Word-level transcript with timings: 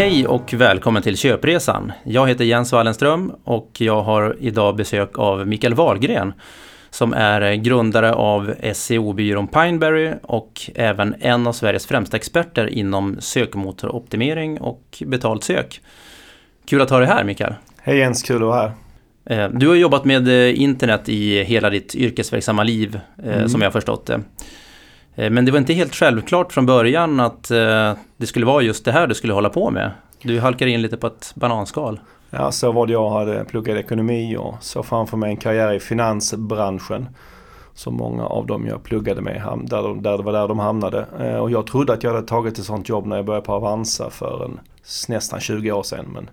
Hej 0.00 0.26
och 0.26 0.52
välkommen 0.52 1.02
till 1.02 1.16
Köpresan. 1.16 1.92
Jag 2.04 2.28
heter 2.28 2.44
Jens 2.44 2.72
Wallenström 2.72 3.32
och 3.44 3.70
jag 3.78 4.02
har 4.02 4.36
idag 4.40 4.76
besök 4.76 5.18
av 5.18 5.46
Mikael 5.46 5.74
Wahlgren 5.74 6.32
som 6.90 7.12
är 7.12 7.54
grundare 7.54 8.12
av 8.12 8.54
SEO-byrån 8.74 9.48
Pineberry 9.48 10.12
och 10.22 10.60
även 10.74 11.14
en 11.20 11.46
av 11.46 11.52
Sveriges 11.52 11.86
främsta 11.86 12.16
experter 12.16 12.66
inom 12.66 13.16
sökmotoroptimering 13.20 14.60
och 14.60 15.02
betalt 15.06 15.44
sök. 15.44 15.80
Kul 16.66 16.80
att 16.80 16.90
ha 16.90 16.98
dig 16.98 17.08
här 17.08 17.24
Mikael. 17.24 17.54
Hej 17.82 17.98
Jens, 17.98 18.22
kul 18.22 18.36
att 18.36 18.42
vara 18.42 18.72
här. 19.26 19.44
Eh, 19.44 19.50
du 19.52 19.68
har 19.68 19.74
jobbat 19.74 20.04
med 20.04 20.28
eh, 20.28 20.60
internet 20.60 21.08
i 21.08 21.42
hela 21.42 21.70
ditt 21.70 21.94
yrkesverksamma 21.94 22.62
liv, 22.62 23.00
eh, 23.24 23.36
mm. 23.36 23.48
som 23.48 23.60
jag 23.60 23.66
har 23.66 23.72
förstått 23.72 24.06
det. 24.06 24.20
Eh, 25.14 25.30
men 25.30 25.44
det 25.44 25.52
var 25.52 25.58
inte 25.58 25.72
helt 25.72 25.94
självklart 25.94 26.52
från 26.52 26.66
början 26.66 27.20
att 27.20 27.50
eh, 27.50 27.92
det 28.16 28.26
skulle 28.26 28.46
vara 28.46 28.62
just 28.62 28.84
det 28.84 28.92
här 28.92 29.06
du 29.06 29.14
skulle 29.14 29.32
hålla 29.32 29.50
på 29.50 29.70
med. 29.70 29.90
Du 30.22 30.40
halkar 30.40 30.66
in 30.66 30.82
lite 30.82 30.96
på 30.96 31.06
ett 31.06 31.32
bananskal. 31.34 32.00
Ja, 32.30 32.52
så 32.52 32.72
var 32.72 32.86
det. 32.86 32.92
Jag 32.92 33.10
hade 33.10 33.44
pluggat 33.44 33.76
ekonomi 33.76 34.36
och 34.36 34.54
såg 34.60 34.86
framför 34.86 35.16
mig 35.16 35.30
en 35.30 35.36
karriär 35.36 35.72
i 35.72 35.80
finansbranschen. 35.80 37.08
Som 37.74 37.94
många 37.94 38.26
av 38.26 38.46
dem 38.46 38.66
jag 38.66 38.82
pluggade 38.82 39.20
med, 39.20 39.42
där, 39.64 39.82
de, 39.82 40.02
där 40.02 40.16
det 40.16 40.22
var 40.22 40.32
där 40.32 40.48
de 40.48 40.58
hamnade. 40.58 41.06
Eh, 41.20 41.36
och 41.36 41.50
jag 41.50 41.66
trodde 41.66 41.92
att 41.92 42.02
jag 42.02 42.14
hade 42.14 42.26
tagit 42.26 42.58
ett 42.58 42.64
sånt 42.64 42.88
jobb 42.88 43.06
när 43.06 43.16
jag 43.16 43.24
började 43.24 43.46
på 43.46 43.52
Avanza 43.52 44.10
för 44.10 44.44
en, 44.44 44.60
nästan 45.08 45.40
20 45.40 45.72
år 45.72 45.82
sedan. 45.82 46.06
Men 46.14 46.30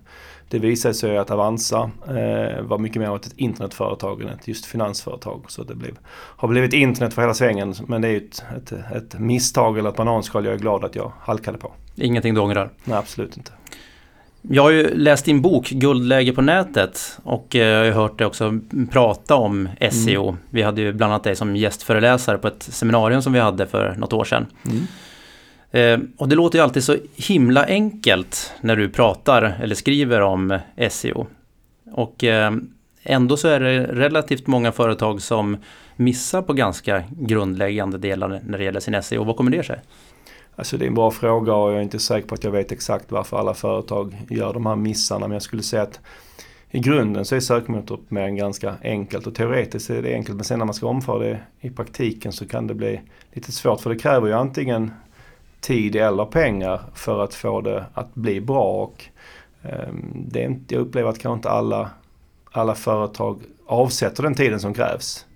det 0.48 0.58
visade 0.58 0.94
sig 0.94 1.18
att 1.18 1.30
Avanza 1.30 1.90
eh, 2.08 2.62
var 2.62 2.78
mycket 2.78 3.02
mer 3.02 3.16
ett 3.16 3.32
internetföretag 3.36 4.22
än 4.22 4.28
ett 4.28 4.48
just 4.48 4.66
finansföretag. 4.66 5.44
Så 5.48 5.62
det 5.62 5.74
blev, 5.74 5.98
har 6.12 6.48
blivit 6.48 6.72
internet 6.72 7.14
för 7.14 7.22
hela 7.22 7.34
svängen. 7.34 7.74
Men 7.86 8.02
det 8.02 8.08
är 8.08 8.16
ett, 8.16 8.44
ett, 8.56 8.72
ett 8.72 9.18
misstag 9.18 9.78
eller 9.78 9.90
ett 9.90 9.96
bananskal 9.96 10.44
jag 10.44 10.54
är 10.54 10.58
glad 10.58 10.84
att 10.84 10.96
jag 10.96 11.12
halkade 11.20 11.58
på. 11.58 11.72
Ingenting 11.96 12.34
du 12.34 12.40
ångrar? 12.40 12.70
Nej, 12.84 12.98
absolut 12.98 13.36
inte. 13.36 13.52
Jag 14.42 14.62
har 14.62 14.70
ju 14.70 14.94
läst 14.94 15.24
din 15.24 15.42
bok 15.42 15.68
Guldläge 15.68 16.32
på 16.32 16.42
nätet 16.42 17.18
och 17.22 17.56
eh, 17.56 17.66
jag 17.66 17.94
har 17.94 18.02
hört 18.02 18.18
dig 18.18 18.26
också 18.26 18.60
prata 18.90 19.34
om 19.34 19.68
SEO. 19.90 20.28
Mm. 20.28 20.40
Vi 20.50 20.62
hade 20.62 20.80
ju 20.80 20.92
bland 20.92 21.12
annat 21.12 21.24
dig 21.24 21.36
som 21.36 21.56
gästföreläsare 21.56 22.38
på 22.38 22.48
ett 22.48 22.62
seminarium 22.62 23.22
som 23.22 23.32
vi 23.32 23.40
hade 23.40 23.66
för 23.66 23.94
något 23.98 24.12
år 24.12 24.24
sedan. 24.24 24.46
Mm. 24.66 24.82
Eh, 25.70 25.98
och 26.16 26.28
det 26.28 26.34
låter 26.34 26.58
ju 26.58 26.62
alltid 26.62 26.84
så 26.84 26.96
himla 27.16 27.66
enkelt 27.66 28.52
när 28.60 28.76
du 28.76 28.88
pratar 28.88 29.58
eller 29.62 29.74
skriver 29.74 30.20
om 30.20 30.58
SEO. 30.90 31.26
Och 31.92 32.24
eh, 32.24 32.52
ändå 33.02 33.36
så 33.36 33.48
är 33.48 33.60
det 33.60 33.82
relativt 33.82 34.46
många 34.46 34.72
företag 34.72 35.22
som 35.22 35.56
missar 35.96 36.42
på 36.42 36.52
ganska 36.52 37.04
grundläggande 37.10 37.98
delar 37.98 38.40
när 38.46 38.58
det 38.58 38.64
gäller 38.64 38.80
sin 38.80 39.02
SEO. 39.02 39.24
Vad 39.24 39.36
kommer 39.36 39.50
det 39.50 39.62
sig? 39.62 39.80
Alltså 40.56 40.76
det 40.76 40.84
är 40.84 40.88
en 40.88 40.94
bra 40.94 41.10
fråga 41.10 41.54
och 41.54 41.70
jag 41.70 41.78
är 41.78 41.82
inte 41.82 41.98
säker 41.98 42.28
på 42.28 42.34
att 42.34 42.44
jag 42.44 42.50
vet 42.50 42.72
exakt 42.72 43.12
varför 43.12 43.38
alla 43.38 43.54
företag 43.54 44.16
gör 44.30 44.52
de 44.52 44.66
här 44.66 44.76
missarna. 44.76 45.28
Men 45.28 45.32
jag 45.32 45.42
skulle 45.42 45.62
säga 45.62 45.82
att 45.82 46.00
i 46.70 46.78
grunden 46.78 47.24
så 47.24 47.36
är 47.36 47.40
sökmotoroptimering 47.40 48.36
ganska 48.36 48.74
enkelt 48.82 49.26
och 49.26 49.34
teoretiskt 49.34 49.90
är 49.90 50.02
det 50.02 50.14
enkelt. 50.14 50.36
Men 50.36 50.44
sen 50.44 50.58
när 50.58 50.66
man 50.66 50.74
ska 50.74 50.86
omföra 50.86 51.18
det 51.18 51.40
i 51.60 51.70
praktiken 51.70 52.32
så 52.32 52.46
kan 52.46 52.66
det 52.66 52.74
bli 52.74 53.00
lite 53.32 53.52
svårt. 53.52 53.80
För 53.80 53.90
det 53.90 53.98
kräver 53.98 54.26
ju 54.26 54.32
antingen 54.32 54.90
tid 55.60 55.96
eller 55.96 56.24
pengar 56.24 56.80
för 56.94 57.24
att 57.24 57.34
få 57.34 57.60
det 57.60 57.84
att 57.94 58.14
bli 58.14 58.40
bra. 58.40 58.82
Och, 58.82 59.04
eh, 59.62 59.88
det 60.14 60.42
är 60.42 60.46
inte, 60.46 60.74
jag 60.74 60.80
upplever 60.80 61.10
att 61.10 61.18
kanske 61.18 61.36
inte 61.36 61.50
alla, 61.50 61.90
alla 62.50 62.74
företag 62.74 63.42
avsätter 63.66 64.22
den 64.22 64.34
tiden 64.34 64.60
som 64.60 64.74
krävs. 64.74 65.26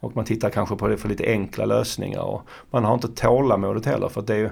Och 0.00 0.16
man 0.16 0.24
tittar 0.24 0.50
kanske 0.50 0.76
på 0.76 0.88
det 0.88 0.96
för 0.96 1.08
lite 1.08 1.26
enkla 1.26 1.64
lösningar. 1.64 2.20
Och 2.20 2.42
man 2.70 2.84
har 2.84 2.94
inte 2.94 3.08
tålamodet 3.08 3.86
heller 3.86 4.08
för 4.08 4.20
att 4.20 4.26
det 4.26 4.34
är 4.34 4.38
ju 4.38 4.50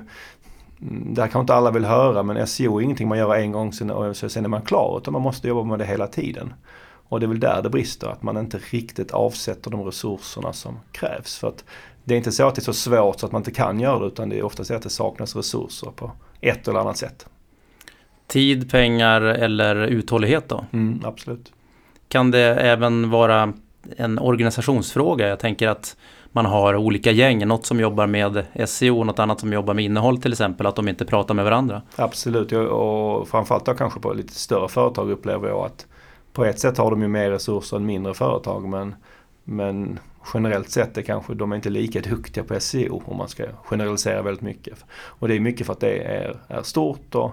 mm, 0.81 1.15
det 1.15 1.21
här 1.21 1.28
kanske 1.28 1.41
inte 1.41 1.55
alla 1.55 1.71
vill 1.71 1.84
höra 1.84 2.22
men 2.22 2.47
SEO 2.47 2.78
är 2.78 2.82
ingenting 2.82 3.09
man 3.09 3.19
gör 3.19 3.34
en 3.34 3.53
gång 3.53 3.72
sen, 3.72 3.91
och 3.91 4.16
sen 4.16 4.44
är 4.44 4.49
man 4.49 4.62
klar 4.62 4.99
utan 4.99 5.12
man 5.12 5.22
måste 5.22 5.49
jobba 5.49 5.65
med 5.65 5.78
det 5.78 5.84
hela 5.84 6.06
tiden. 6.06 6.55
Och 7.12 7.21
det 7.21 7.27
är 7.27 7.28
väl 7.28 7.41
där 7.41 7.62
det 7.62 7.71
brister, 7.71 8.09
att 8.09 8.22
man 8.22 8.37
inte 8.37 8.59
riktigt 8.71 9.11
avsätter 9.11 9.71
de 9.71 9.82
resurserna 9.82 10.53
som 10.53 10.78
krävs. 10.93 11.38
För 11.38 11.49
att 11.49 11.65
det 12.05 12.15
är 12.15 12.19
inte 12.19 12.33
så 12.33 12.47
att 12.47 12.55
det 12.55 12.61
är 12.61 12.63
så 12.63 12.73
svårt 12.73 13.21
så 13.21 13.27
att 13.27 13.33
man 13.33 13.41
inte 13.41 13.51
kan 13.51 13.81
göra 13.81 13.99
det 13.99 14.07
utan 14.07 14.29
det 14.29 14.39
är 14.39 14.43
ofta 14.43 14.65
så 14.65 14.75
att 14.75 14.83
det 14.83 14.91
saknas 14.91 15.37
resurser 15.37 15.91
på 15.97 16.11
ett 16.41 16.69
eller 16.69 16.81
annat 16.81 16.97
sätt. 16.97 17.27
Tid, 18.27 18.71
pengar 18.71 19.21
eller 19.21 19.77
uthållighet 19.77 20.49
då? 20.49 20.65
Mm, 20.73 21.01
absolut. 21.05 21.53
Kan 22.09 22.31
det 22.31 22.55
även 22.55 23.11
vara 23.11 23.53
en 23.97 24.19
organisationsfråga? 24.19 25.29
Jag 25.29 25.39
tänker 25.39 25.69
att 25.69 25.97
man 26.33 26.47
har 26.47 26.77
olika 26.77 27.11
gäng, 27.11 27.47
något 27.47 27.67
som 27.67 27.81
jobbar 27.81 28.07
med 28.07 28.47
SEO 28.67 28.99
och 28.99 29.07
något 29.07 29.19
annat 29.19 29.41
som 29.41 29.53
jobbar 29.53 29.75
med 29.75 29.85
innehåll 29.85 30.23
till 30.23 30.33
exempel, 30.33 30.67
att 30.67 30.77
de 30.77 30.89
inte 30.89 31.05
pratar 31.05 31.35
med 31.35 31.45
varandra. 31.45 31.83
Absolut, 31.97 32.53
och 32.53 33.29
framförallt 33.29 33.67
då 33.67 33.75
kanske 33.75 34.01
på 34.01 34.12
lite 34.12 34.35
större 34.35 34.69
företag 34.69 35.11
upplever 35.11 35.49
jag 35.49 35.67
att 35.67 35.87
på 36.33 36.45
ett 36.45 36.59
sätt 36.59 36.79
har 36.79 36.91
de 36.91 37.03
ju 37.03 37.09
mer 37.09 37.31
resurser 37.31 37.77
än 37.77 37.87
mindre 37.87 38.15
företag 38.15 38.69
men, 38.69 38.95
men 39.45 39.99
generellt 40.34 40.71
sett 40.71 40.99
är 40.99 41.03
kanske 41.03 41.34
de 41.34 41.53
är 41.53 41.56
inte 41.56 41.71
lika 41.71 42.00
duktiga 42.00 42.44
på 42.44 42.60
SEO 42.60 43.03
om 43.05 43.16
man 43.16 43.28
ska 43.28 43.44
generalisera 43.65 44.22
väldigt 44.22 44.43
mycket. 44.43 44.84
Och 44.93 45.28
det 45.28 45.37
är 45.37 45.41
mycket 45.41 45.66
för 45.66 45.72
att 45.72 45.81
det 45.81 45.99
är, 45.99 46.37
är 46.49 46.62
stort 46.62 47.15
och 47.15 47.33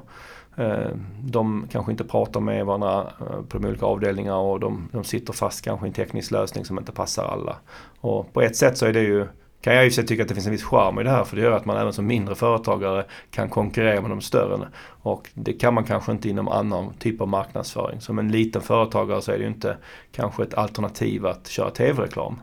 eh, 0.57 0.89
de 1.23 1.67
kanske 1.71 1.91
inte 1.91 2.03
pratar 2.03 2.39
med 2.39 2.65
varandra 2.65 3.13
eh, 3.19 3.41
på 3.41 3.57
de 3.57 3.65
olika 3.65 3.85
avdelningarna 3.85 4.39
och 4.39 4.59
de, 4.59 4.89
de 4.91 5.03
sitter 5.03 5.33
fast 5.33 5.61
kanske 5.61 5.85
i 5.85 5.89
en 5.89 5.93
teknisk 5.93 6.31
lösning 6.31 6.65
som 6.65 6.79
inte 6.79 6.91
passar 6.91 7.23
alla. 7.23 7.55
Och 7.99 8.33
på 8.33 8.41
ett 8.41 8.55
sätt 8.55 8.77
så 8.77 8.85
är 8.85 8.93
det 8.93 9.01
ju 9.01 9.27
kan 9.61 9.75
jag 9.75 9.85
i 9.85 9.89
och 9.89 9.91
för 9.91 9.95
sig 9.95 10.05
tycka 10.05 10.21
att 10.21 10.29
det 10.29 10.33
finns 10.33 10.45
en 10.45 10.51
viss 10.51 10.63
charm 10.63 10.99
i 10.99 11.03
det 11.03 11.09
här 11.09 11.23
för 11.23 11.35
det 11.35 11.41
gör 11.41 11.51
att 11.51 11.65
man 11.65 11.77
även 11.77 11.93
som 11.93 12.07
mindre 12.07 12.35
företagare 12.35 13.05
kan 13.31 13.49
konkurrera 13.49 14.01
med 14.01 14.09
de 14.09 14.21
större. 14.21 14.67
Och 15.01 15.29
det 15.33 15.53
kan 15.53 15.73
man 15.73 15.83
kanske 15.83 16.11
inte 16.11 16.29
inom 16.29 16.47
annan 16.47 16.93
typ 16.99 17.21
av 17.21 17.27
marknadsföring. 17.27 18.01
Som 18.01 18.19
en 18.19 18.31
liten 18.31 18.61
företagare 18.61 19.21
så 19.21 19.31
är 19.31 19.37
det 19.37 19.43
ju 19.43 19.49
inte 19.49 19.77
kanske 20.11 20.43
ett 20.43 20.53
alternativ 20.53 21.25
att 21.25 21.47
köra 21.47 21.69
tv-reklam. 21.69 22.41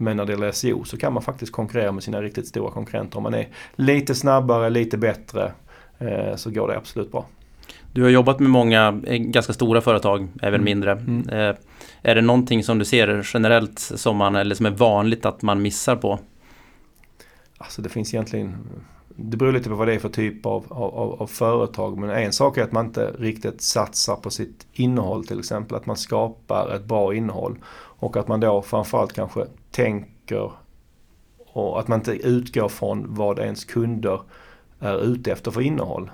Men 0.00 0.16
när 0.16 0.24
det 0.24 0.32
gäller 0.32 0.52
SEO 0.52 0.84
så 0.84 0.96
kan 0.96 1.12
man 1.12 1.22
faktiskt 1.22 1.52
konkurrera 1.52 1.92
med 1.92 2.02
sina 2.02 2.22
riktigt 2.22 2.46
stora 2.46 2.70
konkurrenter. 2.70 3.16
Om 3.16 3.22
man 3.22 3.34
är 3.34 3.48
lite 3.76 4.14
snabbare, 4.14 4.70
lite 4.70 4.98
bättre 4.98 5.52
eh, 5.98 6.36
så 6.36 6.50
går 6.50 6.68
det 6.68 6.76
absolut 6.76 7.12
bra. 7.12 7.26
Du 7.92 8.02
har 8.02 8.10
jobbat 8.10 8.40
med 8.40 8.50
många 8.50 9.00
eh, 9.06 9.16
ganska 9.16 9.52
stora 9.52 9.80
företag, 9.80 10.28
även 10.42 10.54
mm. 10.60 10.64
mindre. 10.64 10.92
Mm. 10.92 11.28
Eh, 11.28 11.56
är 12.02 12.14
det 12.14 12.20
någonting 12.20 12.64
som 12.64 12.78
du 12.78 12.84
ser 12.84 13.30
generellt 13.34 13.78
som, 13.78 14.16
man, 14.16 14.34
eller 14.34 14.54
som 14.54 14.66
är 14.66 14.70
vanligt 14.70 15.26
att 15.26 15.42
man 15.42 15.62
missar 15.62 15.96
på? 15.96 16.18
Alltså 17.58 17.82
det 17.82 17.88
finns 17.88 18.14
egentligen 18.14 18.56
det 19.16 19.36
beror 19.36 19.52
lite 19.52 19.68
på 19.68 19.74
vad 19.74 19.88
det 19.88 19.94
är 19.94 19.98
för 19.98 20.08
typ 20.08 20.46
av, 20.46 20.64
av, 20.68 21.22
av, 21.22 21.26
företag. 21.26 21.98
Men 21.98 22.10
en 22.10 22.32
sak 22.32 22.58
är 22.58 22.62
att 22.62 22.72
man 22.72 22.86
inte 22.86 23.14
riktigt 23.18 23.62
satsar 23.62 24.16
på 24.16 24.30
sitt 24.30 24.66
innehåll 24.72 25.26
till 25.26 25.38
exempel. 25.38 25.76
Att 25.76 25.86
man 25.86 25.96
skapar 25.96 26.74
ett 26.74 26.84
bra 26.84 27.14
innehåll. 27.14 27.58
Och 27.72 28.16
att 28.16 28.28
man 28.28 28.40
då 28.40 28.62
framförallt 28.62 29.12
kanske 29.12 29.46
tänker 29.70 30.52
och 31.52 31.80
att 31.80 31.88
man 31.88 31.98
inte 31.98 32.12
utgår 32.12 32.68
från 32.68 33.14
vad 33.14 33.38
ens 33.38 33.64
kunder 33.64 34.20
är 34.80 35.04
ute 35.04 35.32
efter 35.32 35.50
för 35.50 35.60
innehåll. 35.60 36.10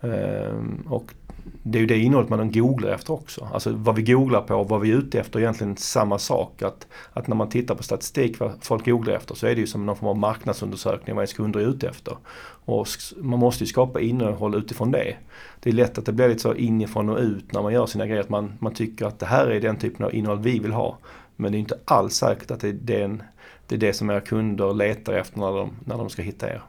Ehm, 0.00 0.86
och 0.88 1.14
det 1.62 1.78
är 1.78 1.80
ju 1.80 1.86
det 1.86 1.98
innehållet 1.98 2.30
man 2.30 2.52
googlar 2.52 2.90
efter 2.90 3.12
också. 3.12 3.48
Alltså 3.52 3.72
vad 3.72 3.96
vi 3.96 4.02
googlar 4.02 4.40
på 4.40 4.54
och 4.54 4.68
vad 4.68 4.80
vi 4.80 4.90
är 4.90 4.96
ute 4.96 5.20
efter 5.20 5.38
är 5.38 5.42
egentligen 5.42 5.76
samma 5.76 6.18
sak. 6.18 6.62
Att, 6.62 6.86
att 7.12 7.28
när 7.28 7.36
man 7.36 7.48
tittar 7.48 7.74
på 7.74 7.82
statistik 7.82 8.40
vad 8.40 8.52
folk 8.60 8.84
googlar 8.84 9.14
efter 9.14 9.34
så 9.34 9.46
är 9.46 9.54
det 9.54 9.60
ju 9.60 9.66
som 9.66 9.86
någon 9.86 9.96
form 9.96 10.08
av 10.08 10.18
marknadsundersökning 10.18 11.16
vad 11.16 11.22
ens 11.22 11.32
kunder 11.32 11.60
är 11.60 11.64
ute 11.64 11.88
efter. 11.88 12.16
Och 12.64 12.86
man 13.16 13.40
måste 13.40 13.64
ju 13.64 13.68
skapa 13.68 14.00
innehåll 14.00 14.54
utifrån 14.54 14.90
det. 14.90 15.16
Det 15.60 15.70
är 15.70 15.74
lätt 15.74 15.98
att 15.98 16.06
det 16.06 16.12
blir 16.12 16.28
lite 16.28 16.40
så 16.40 16.54
inifrån 16.54 17.08
och 17.08 17.18
ut 17.18 17.52
när 17.52 17.62
man 17.62 17.72
gör 17.72 17.86
sina 17.86 18.06
grejer. 18.06 18.20
Att 18.20 18.28
man, 18.28 18.52
man 18.58 18.74
tycker 18.74 19.06
att 19.06 19.18
det 19.18 19.26
här 19.26 19.46
är 19.46 19.60
den 19.60 19.76
typen 19.76 20.06
av 20.06 20.14
innehåll 20.14 20.38
vi 20.38 20.58
vill 20.58 20.72
ha. 20.72 20.98
Men 21.40 21.52
det 21.52 21.58
är 21.58 21.60
inte 21.60 21.78
alls 21.84 22.14
säkert 22.14 22.50
att 22.50 22.60
det 22.60 22.68
är, 22.68 22.72
den, 22.72 23.22
det, 23.66 23.74
är 23.74 23.78
det 23.78 23.92
som 23.92 24.10
era 24.10 24.20
kunder 24.20 24.74
letar 24.74 25.12
efter 25.12 25.38
när 25.38 25.52
de, 25.52 25.70
när 25.84 25.98
de 25.98 26.10
ska 26.10 26.22
hitta 26.22 26.48
er. 26.48 26.62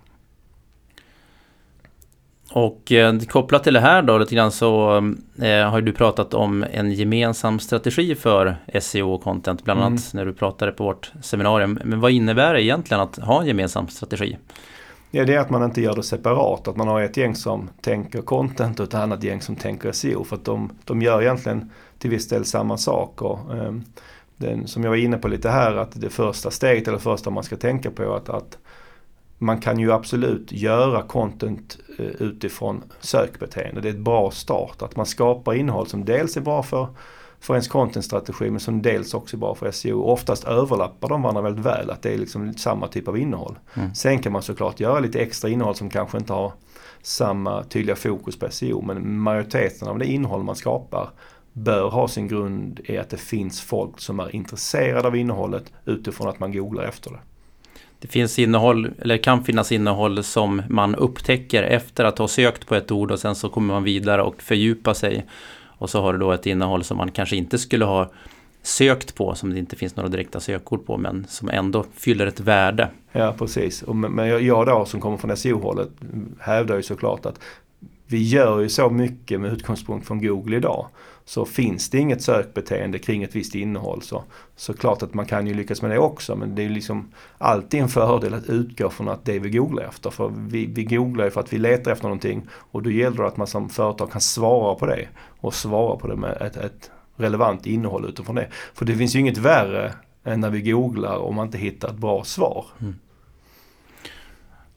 Och 2.53 2.91
eh, 2.91 3.19
kopplat 3.19 3.63
till 3.63 3.73
det 3.73 3.79
här 3.79 4.01
då 4.01 4.17
lite 4.17 4.35
grann 4.35 4.51
så 4.51 4.97
eh, 5.41 5.69
har 5.69 5.81
du 5.81 5.93
pratat 5.93 6.33
om 6.33 6.65
en 6.71 6.91
gemensam 6.91 7.59
strategi 7.59 8.15
för 8.15 8.55
SEO 8.81 9.13
och 9.13 9.23
content 9.23 9.63
bland 9.63 9.79
annat 9.79 10.13
mm. 10.13 10.25
när 10.25 10.25
du 10.25 10.33
pratade 10.33 10.71
på 10.71 10.83
vårt 10.83 11.11
seminarium. 11.21 11.79
Men 11.83 11.99
vad 11.99 12.11
innebär 12.11 12.53
det 12.53 12.63
egentligen 12.63 13.01
att 13.01 13.17
ha 13.17 13.41
en 13.41 13.47
gemensam 13.47 13.87
strategi? 13.87 14.37
Ja, 15.11 15.25
det 15.25 15.33
är 15.33 15.39
att 15.39 15.49
man 15.49 15.63
inte 15.63 15.81
gör 15.81 15.95
det 15.95 16.03
separat. 16.03 16.67
Att 16.67 16.75
man 16.75 16.87
har 16.87 17.01
ett 17.01 17.17
gäng 17.17 17.35
som 17.35 17.69
tänker 17.81 18.21
content 18.21 18.79
och 18.79 18.87
ett 18.87 18.93
annat 18.93 19.23
gäng 19.23 19.41
som 19.41 19.55
tänker 19.55 19.91
SEO. 19.91 20.23
För 20.23 20.35
att 20.35 20.45
de, 20.45 20.71
de 20.83 21.01
gör 21.01 21.21
egentligen 21.21 21.71
till 21.97 22.09
viss 22.09 22.27
del 22.27 22.45
samma 22.45 22.77
sak. 22.77 23.21
Och, 23.21 23.55
eh, 23.55 23.73
den, 24.41 24.67
som 24.67 24.83
jag 24.83 24.89
var 24.89 24.97
inne 24.97 25.17
på 25.17 25.27
lite 25.27 25.49
här, 25.49 25.75
att 25.75 26.01
det 26.01 26.09
första 26.09 26.51
steget 26.51 26.87
eller 26.87 26.97
första 26.97 27.29
man 27.29 27.43
ska 27.43 27.55
tänka 27.55 27.91
på 27.91 28.13
att, 28.13 28.29
att 28.29 28.57
man 29.37 29.59
kan 29.59 29.79
ju 29.79 29.91
absolut 29.91 30.51
göra 30.51 31.01
content 31.01 31.77
eh, 31.99 32.05
utifrån 32.05 32.83
sökbeteende. 32.99 33.81
Det 33.81 33.89
är 33.89 33.93
ett 33.93 33.99
bra 33.99 34.31
start. 34.31 34.81
Att 34.81 34.95
man 34.95 35.05
skapar 35.05 35.53
innehåll 35.53 35.87
som 35.87 36.05
dels 36.05 36.37
är 36.37 36.41
bra 36.41 36.63
för, 36.63 36.87
för 37.39 37.53
ens 37.53 37.67
contentstrategi 37.67 38.49
men 38.49 38.59
som 38.59 38.81
dels 38.81 39.13
också 39.13 39.37
är 39.37 39.39
bra 39.39 39.55
för 39.55 39.71
SEO. 39.71 40.01
Oftast 40.01 40.43
överlappar 40.43 41.09
de 41.09 41.21
varandra 41.21 41.41
väldigt 41.41 41.65
väl. 41.65 41.89
Att 41.89 42.01
det 42.01 42.13
är 42.13 42.17
liksom 42.17 42.53
samma 42.53 42.87
typ 42.87 43.07
av 43.07 43.17
innehåll. 43.17 43.59
Mm. 43.73 43.95
Sen 43.95 44.19
kan 44.19 44.31
man 44.31 44.41
såklart 44.41 44.79
göra 44.79 44.99
lite 44.99 45.19
extra 45.19 45.49
innehåll 45.49 45.75
som 45.75 45.89
kanske 45.89 46.17
inte 46.17 46.33
har 46.33 46.53
samma 47.01 47.63
tydliga 47.63 47.95
fokus 47.95 48.39
på 48.39 48.47
SEO. 48.49 48.81
Men 48.81 49.19
majoriteten 49.19 49.87
av 49.87 49.99
det 49.99 50.05
innehåll 50.05 50.43
man 50.43 50.55
skapar 50.55 51.09
bör 51.53 51.89
ha 51.89 52.07
sin 52.07 52.27
grund 52.27 52.79
i 52.83 52.97
att 52.97 53.09
det 53.09 53.17
finns 53.17 53.61
folk 53.61 53.99
som 53.99 54.19
är 54.19 54.35
intresserade 54.35 55.07
av 55.07 55.15
innehållet 55.15 55.73
utifrån 55.85 56.27
att 56.27 56.39
man 56.39 56.51
googlar 56.51 56.83
efter 56.83 57.11
det. 57.11 57.19
Det 57.99 58.07
finns 58.07 58.39
innehåll, 58.39 58.91
eller 58.99 59.17
kan 59.17 59.43
finnas 59.43 59.71
innehåll 59.71 60.23
som 60.23 60.61
man 60.69 60.95
upptäcker 60.95 61.63
efter 61.63 62.03
att 62.03 62.17
ha 62.17 62.27
sökt 62.27 62.67
på 62.67 62.75
ett 62.75 62.91
ord 62.91 63.11
och 63.11 63.19
sen 63.19 63.35
så 63.35 63.49
kommer 63.49 63.73
man 63.73 63.83
vidare 63.83 64.21
och 64.21 64.41
fördjupar 64.41 64.93
sig. 64.93 65.25
Och 65.63 65.89
så 65.89 66.01
har 66.01 66.13
du 66.13 66.19
då 66.19 66.31
ett 66.31 66.45
innehåll 66.45 66.83
som 66.83 66.97
man 66.97 67.11
kanske 67.11 67.35
inte 67.35 67.57
skulle 67.57 67.85
ha 67.85 68.11
sökt 68.63 69.15
på 69.15 69.35
som 69.35 69.53
det 69.53 69.59
inte 69.59 69.75
finns 69.75 69.95
några 69.95 70.09
direkta 70.09 70.39
sökord 70.39 70.85
på 70.85 70.97
men 70.97 71.25
som 71.29 71.49
ändå 71.49 71.85
fyller 71.93 72.27
ett 72.27 72.39
värde. 72.39 72.89
Ja 73.11 73.35
precis, 73.37 73.81
och 73.81 73.95
men 73.95 74.45
jag 74.45 74.65
då 74.67 74.85
som 74.85 75.01
kommer 75.01 75.17
från 75.17 75.37
SEO-hållet 75.37 75.89
hävdar 76.39 76.75
ju 76.75 76.83
såklart 76.83 77.25
att 77.25 77.39
vi 78.07 78.23
gör 78.23 78.59
ju 78.59 78.69
så 78.69 78.89
mycket 78.89 79.41
med 79.41 79.53
utgångspunkt 79.53 80.07
från 80.07 80.21
Google 80.21 80.57
idag. 80.57 80.87
Så 81.31 81.45
finns 81.45 81.89
det 81.89 81.97
inget 81.97 82.21
sökbeteende 82.21 82.99
kring 82.99 83.23
ett 83.23 83.35
visst 83.35 83.55
innehåll 83.55 84.01
så, 84.01 84.23
så 84.55 84.73
klart 84.73 85.03
att 85.03 85.13
man 85.13 85.25
kan 85.25 85.47
ju 85.47 85.53
lyckas 85.53 85.81
med 85.81 85.91
det 85.91 85.99
också 85.99 86.35
men 86.35 86.55
det 86.55 86.65
är 86.65 86.69
liksom 86.69 87.11
alltid 87.37 87.81
en 87.81 87.89
fördel 87.89 88.33
att 88.33 88.49
utgå 88.49 88.89
från 88.89 89.09
att 89.09 89.25
det 89.25 89.39
vi 89.39 89.49
googlar 89.49 89.83
efter. 89.83 90.09
För 90.09 90.33
vi, 90.37 90.65
vi 90.65 90.83
googlar 90.83 91.25
ju 91.25 91.31
för 91.31 91.39
att 91.39 91.53
vi 91.53 91.57
letar 91.57 91.91
efter 91.91 92.03
någonting 92.03 92.47
och 92.49 92.83
då 92.83 92.91
gäller 92.91 93.17
det 93.17 93.27
att 93.27 93.37
man 93.37 93.47
som 93.47 93.69
företag 93.69 94.11
kan 94.11 94.21
svara 94.21 94.75
på 94.75 94.85
det 94.85 95.07
och 95.39 95.53
svara 95.53 95.95
på 95.95 96.07
det 96.07 96.15
med 96.15 96.37
ett, 96.41 96.57
ett 96.57 96.91
relevant 97.15 97.65
innehåll 97.65 98.05
utifrån 98.09 98.35
det. 98.35 98.47
För 98.73 98.85
det 98.85 98.95
finns 98.95 99.15
ju 99.15 99.19
inget 99.19 99.37
värre 99.37 99.93
än 100.23 100.39
när 100.39 100.49
vi 100.49 100.61
googlar 100.61 101.15
och 101.17 101.33
man 101.33 101.45
inte 101.45 101.57
hittar 101.57 101.89
ett 101.89 101.97
bra 101.97 102.23
svar. 102.23 102.65
Mm. 102.81 102.95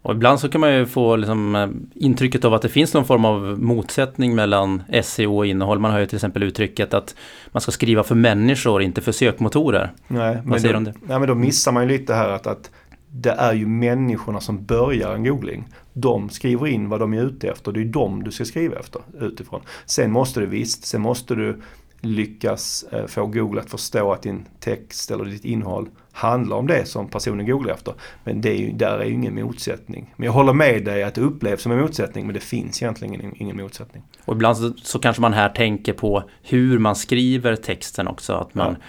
Och 0.05 0.15
ibland 0.15 0.41
så 0.41 0.49
kan 0.49 0.61
man 0.61 0.75
ju 0.75 0.87
få 0.87 1.17
liksom, 1.17 1.55
eh, 1.55 1.69
intrycket 1.95 2.45
av 2.45 2.55
att 2.55 2.63
det 2.63 2.69
finns 2.69 2.95
någon 2.95 3.05
form 3.05 3.25
av 3.25 3.41
motsättning 3.61 4.35
mellan 4.35 4.83
SEO 5.03 5.37
och 5.37 5.47
innehåll. 5.47 5.79
Man 5.79 5.91
har 5.91 5.99
ju 5.99 6.07
till 6.07 6.17
exempel 6.17 6.43
uttrycket 6.43 6.95
att 6.95 7.15
man 7.53 7.61
ska 7.61 7.73
skriva 7.73 8.03
för 8.03 8.15
människor, 8.15 8.83
inte 8.83 9.01
för 9.01 9.13
sökmotorer. 9.13 9.93
Nej, 10.09 10.39
Vad 10.45 10.61
säger 10.61 10.75
du 10.75 10.79
om 10.79 10.85
det? 10.85 10.95
Nej, 11.07 11.19
men 11.19 11.29
då 11.29 11.35
missar 11.35 11.73
man 11.73 11.83
ju 11.83 11.89
lite 11.89 12.15
här 12.15 12.29
att, 12.29 12.47
att 12.47 12.71
det 13.09 13.31
är 13.31 13.53
ju 13.53 13.67
människorna 13.67 14.41
som 14.41 14.65
börjar 14.65 15.15
en 15.15 15.25
googling. 15.25 15.69
De 15.93 16.31
skriver 16.31 16.67
in 16.67 16.89
vad 16.89 17.01
de 17.01 17.15
är 17.15 17.23
ute 17.23 17.49
efter. 17.49 17.73
Det 17.73 17.81
är 17.81 17.85
dem 17.85 18.25
du 18.25 18.31
ska 18.31 18.45
skriva 18.45 18.79
efter 18.79 19.01
utifrån. 19.21 19.61
Sen 19.87 20.13
måste 20.13 20.41
du 20.41 20.47
visst, 20.47 20.87
sen 20.87 21.01
måste 21.01 21.35
du 21.35 21.61
lyckas 22.05 22.85
eh, 22.93 23.07
få 23.07 23.27
Google 23.27 23.61
att 23.61 23.71
förstå 23.71 24.13
att 24.13 24.23
din 24.23 24.49
text 24.61 25.11
eller 25.11 25.25
ditt 25.25 25.45
innehåll 25.45 25.89
handlar 26.13 26.57
om 26.57 26.67
det 26.67 26.87
som 26.87 27.09
personen 27.09 27.47
googlar 27.47 27.75
efter. 27.75 27.95
Men 28.25 28.41
det 28.41 28.51
är 28.51 28.57
ju, 28.57 28.73
där 28.73 28.99
är 28.99 29.05
ju 29.05 29.13
ingen 29.13 29.35
motsättning. 29.35 30.15
Men 30.17 30.27
jag 30.27 30.33
håller 30.33 30.53
med 30.53 30.85
dig 30.85 31.03
att 31.03 31.15
det 31.15 31.21
upplevs 31.21 31.63
som 31.63 31.73
en 31.73 31.81
motsättning 31.81 32.27
men 32.27 32.35
det 32.35 32.41
finns 32.41 32.83
egentligen 32.83 33.15
ingen, 33.15 33.33
ingen 33.37 33.57
motsättning. 33.57 34.03
Och 34.25 34.35
ibland 34.35 34.57
så, 34.57 34.73
så, 34.83 34.99
kanske 34.99 35.23
man 35.23 35.33
här 35.33 35.49
tänker 35.49 35.93
på 35.93 36.23
hur 36.43 36.79
man 36.79 36.97
skriver 36.97 37.57
texten 37.57 38.09
också. 38.09 38.33
Att 38.33 38.55
man 38.55 38.77
ja. 38.81 38.87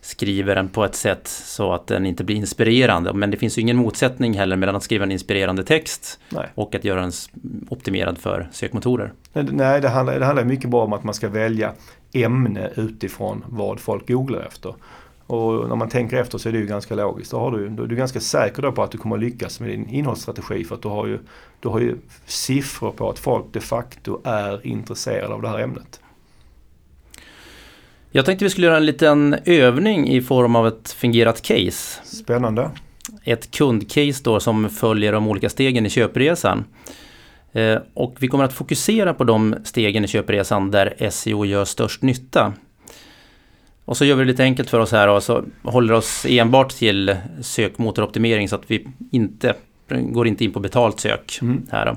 skriver 0.00 0.54
den 0.54 0.68
på 0.68 0.84
ett 0.84 0.94
sätt 0.94 1.28
så 1.28 1.72
att 1.72 1.86
den 1.86 2.06
inte 2.06 2.24
blir 2.24 2.36
inspirerande. 2.36 3.12
Men 3.12 3.30
det 3.30 3.36
finns 3.36 3.58
ju 3.58 3.62
ingen 3.62 3.76
motsättning 3.76 4.34
heller 4.34 4.56
mellan 4.56 4.76
att 4.76 4.82
skriva 4.82 5.04
en 5.04 5.12
inspirerande 5.12 5.64
text 5.64 6.20
Nej. 6.28 6.46
och 6.54 6.74
att 6.74 6.84
göra 6.84 7.00
den 7.00 7.12
optimerad 7.68 8.18
för 8.18 8.48
sökmotorer. 8.52 9.12
Nej, 9.32 9.80
det 9.80 9.88
handlar, 9.88 10.18
det 10.18 10.26
handlar 10.26 10.44
mycket 10.44 10.70
bara 10.70 10.84
om 10.84 10.92
att 10.92 11.04
man 11.04 11.14
ska 11.14 11.28
välja 11.28 11.72
ämne 12.12 12.70
utifrån 12.76 13.44
vad 13.48 13.80
folk 13.80 14.08
googlar 14.08 14.40
efter. 14.40 14.74
Och 15.26 15.68
när 15.68 15.76
man 15.76 15.88
tänker 15.88 16.16
efter 16.16 16.38
så 16.38 16.48
är 16.48 16.52
det 16.52 16.58
ju 16.58 16.66
ganska 16.66 16.94
logiskt. 16.94 17.30
Då, 17.30 17.38
har 17.38 17.50
du, 17.50 17.68
då 17.68 17.82
är 17.82 17.86
du 17.86 17.96
ganska 17.96 18.20
säker 18.20 18.70
på 18.70 18.82
att 18.82 18.90
du 18.90 18.98
kommer 18.98 19.18
lyckas 19.18 19.60
med 19.60 19.68
din 19.68 19.88
innehållsstrategi 19.88 20.64
för 20.64 20.74
att 20.74 20.82
du 20.82 20.88
har, 20.88 21.06
ju, 21.06 21.18
du 21.60 21.68
har 21.68 21.80
ju 21.80 21.96
siffror 22.26 22.90
på 22.90 23.10
att 23.10 23.18
folk 23.18 23.44
de 23.52 23.60
facto 23.60 24.20
är 24.24 24.66
intresserade 24.66 25.34
av 25.34 25.42
det 25.42 25.48
här 25.48 25.58
ämnet. 25.58 26.00
Jag 28.10 28.24
tänkte 28.24 28.44
vi 28.44 28.50
skulle 28.50 28.66
göra 28.66 28.76
en 28.76 28.86
liten 28.86 29.36
övning 29.44 30.08
i 30.08 30.22
form 30.22 30.56
av 30.56 30.66
ett 30.66 30.92
fingerat 30.92 31.42
case. 31.42 32.00
Spännande. 32.04 32.70
Ett 33.24 33.50
kundcase 33.50 34.22
då 34.24 34.40
som 34.40 34.70
följer 34.70 35.12
de 35.12 35.28
olika 35.28 35.48
stegen 35.48 35.86
i 35.86 35.90
köpresan. 35.90 36.64
Eh, 37.52 37.78
och 37.94 38.16
vi 38.18 38.28
kommer 38.28 38.44
att 38.44 38.52
fokusera 38.52 39.14
på 39.14 39.24
de 39.24 39.56
stegen 39.64 40.04
i 40.04 40.08
köpresan 40.08 40.70
där 40.70 41.10
SEO 41.10 41.44
gör 41.44 41.64
störst 41.64 42.02
nytta. 42.02 42.52
Och 43.84 43.96
så 43.96 44.04
gör 44.04 44.16
vi 44.16 44.24
det 44.24 44.30
lite 44.30 44.42
enkelt 44.42 44.70
för 44.70 44.80
oss 44.80 44.92
här 44.92 45.08
och 45.08 45.22
så 45.22 45.44
håller 45.62 45.94
oss 45.94 46.26
enbart 46.28 46.70
till 46.70 47.16
sökmotoroptimering 47.40 48.48
så 48.48 48.56
att 48.56 48.70
vi 48.70 48.88
inte 49.10 49.54
går 49.88 50.26
inte 50.26 50.44
in 50.44 50.52
på 50.52 50.60
betalt 50.60 51.00
sök 51.00 51.38
mm. 51.42 51.66
här. 51.70 51.86
Då. 51.86 51.96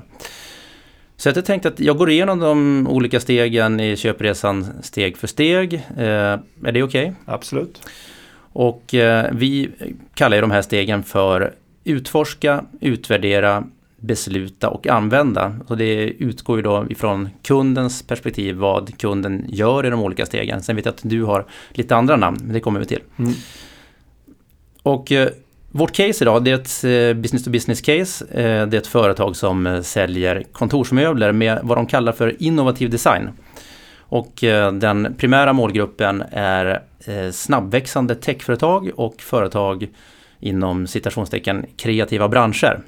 Så 1.16 1.28
jag 1.28 1.44
tänkte 1.44 1.68
att 1.68 1.80
jag 1.80 1.96
går 1.96 2.10
igenom 2.10 2.38
de 2.38 2.86
olika 2.90 3.20
stegen 3.20 3.80
i 3.80 3.96
köpresan 3.96 4.66
steg 4.82 5.16
för 5.16 5.26
steg. 5.26 5.74
Eh, 5.74 6.04
är 6.04 6.72
det 6.72 6.82
okej? 6.82 6.82
Okay? 6.82 7.12
Absolut. 7.24 7.82
Och 8.52 8.94
eh, 8.94 9.30
vi 9.32 9.70
kallar 10.14 10.40
de 10.40 10.50
här 10.50 10.62
stegen 10.62 11.02
för 11.02 11.54
utforska, 11.84 12.64
utvärdera, 12.80 13.64
besluta 14.06 14.68
och 14.68 14.86
använda. 14.86 15.54
Och 15.66 15.76
det 15.76 16.04
utgår 16.04 16.56
ju 16.56 16.62
då 16.62 16.86
ifrån 16.90 17.28
kundens 17.42 18.02
perspektiv 18.02 18.56
vad 18.56 18.98
kunden 18.98 19.44
gör 19.48 19.86
i 19.86 19.90
de 19.90 20.00
olika 20.00 20.26
stegen. 20.26 20.62
Sen 20.62 20.76
vet 20.76 20.84
jag 20.84 20.92
att 20.92 21.00
du 21.02 21.22
har 21.22 21.46
lite 21.70 21.96
andra 21.96 22.16
namn, 22.16 22.38
men 22.42 22.52
det 22.52 22.60
kommer 22.60 22.80
vi 22.80 22.86
till. 22.86 23.02
Mm. 23.18 23.32
Och 24.82 25.12
eh, 25.12 25.28
vårt 25.70 25.92
case 25.92 26.24
idag 26.24 26.44
det 26.44 26.50
är 26.50 26.54
ett 26.54 26.84
eh, 26.84 27.20
business 27.20 27.44
to 27.44 27.50
business 27.50 27.80
case. 27.80 28.24
Eh, 28.30 28.66
det 28.66 28.76
är 28.76 28.80
ett 28.80 28.86
företag 28.86 29.36
som 29.36 29.66
eh, 29.66 29.82
säljer 29.82 30.44
kontorsmöbler 30.52 31.32
med 31.32 31.58
vad 31.62 31.78
de 31.78 31.86
kallar 31.86 32.12
för 32.12 32.42
innovativ 32.42 32.90
design. 32.90 33.30
Och 34.08 34.44
eh, 34.44 34.72
den 34.72 35.14
primära 35.18 35.52
målgruppen 35.52 36.22
är 36.32 36.82
eh, 37.06 37.30
snabbväxande 37.30 38.14
techföretag 38.14 38.90
och 38.96 39.20
företag 39.20 39.88
inom 40.40 40.86
citationstecken 40.86 41.66
kreativa 41.76 42.28
branscher. 42.28 42.80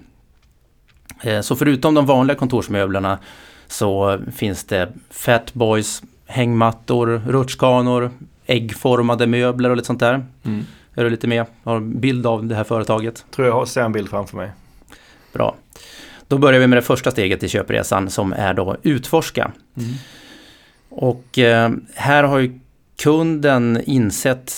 Eh, 1.23 1.41
så 1.41 1.57
förutom 1.57 1.95
de 1.95 2.07
vanliga 2.07 2.37
kontorsmöblerna 2.37 3.19
så 3.67 4.19
finns 4.37 4.65
det 4.65 4.93
Fatboys, 5.11 6.03
hängmattor, 6.27 7.23
rutschkanor, 7.27 8.11
äggformade 8.47 9.27
möbler 9.27 9.71
och 9.71 9.77
lite 9.77 9.87
sånt 9.87 10.01
där. 10.01 10.27
Mm. 10.45 10.65
Är 10.95 11.05
du 11.05 11.11
lite 11.11 11.27
med? 11.27 11.47
Har 11.65 11.77
en 11.77 12.01
bild 12.01 12.27
av 12.27 12.47
det 12.47 12.55
här 12.55 12.65
företaget? 12.65 13.25
Tror 13.31 13.47
jag 13.47 13.55
har 13.55 13.67
ser 13.67 13.83
en 13.83 13.93
bild 13.93 14.09
framför 14.09 14.37
mig. 14.37 14.51
Bra. 15.33 15.55
Då 16.29 16.39
börjar 16.39 16.61
vi 16.61 16.67
med 16.67 16.79
det 16.79 16.83
första 16.83 17.11
steget 17.11 17.43
i 17.43 17.49
köpresan 17.49 18.11
som 18.11 18.33
är 18.33 18.55
då 18.55 18.77
utforska. 18.83 19.53
Mm. 19.77 19.91
Och 20.89 21.39
eh, 21.39 21.71
här 21.95 22.25
har 22.25 22.39
ju 22.39 22.61
kunden 23.03 23.83
insett 23.87 24.53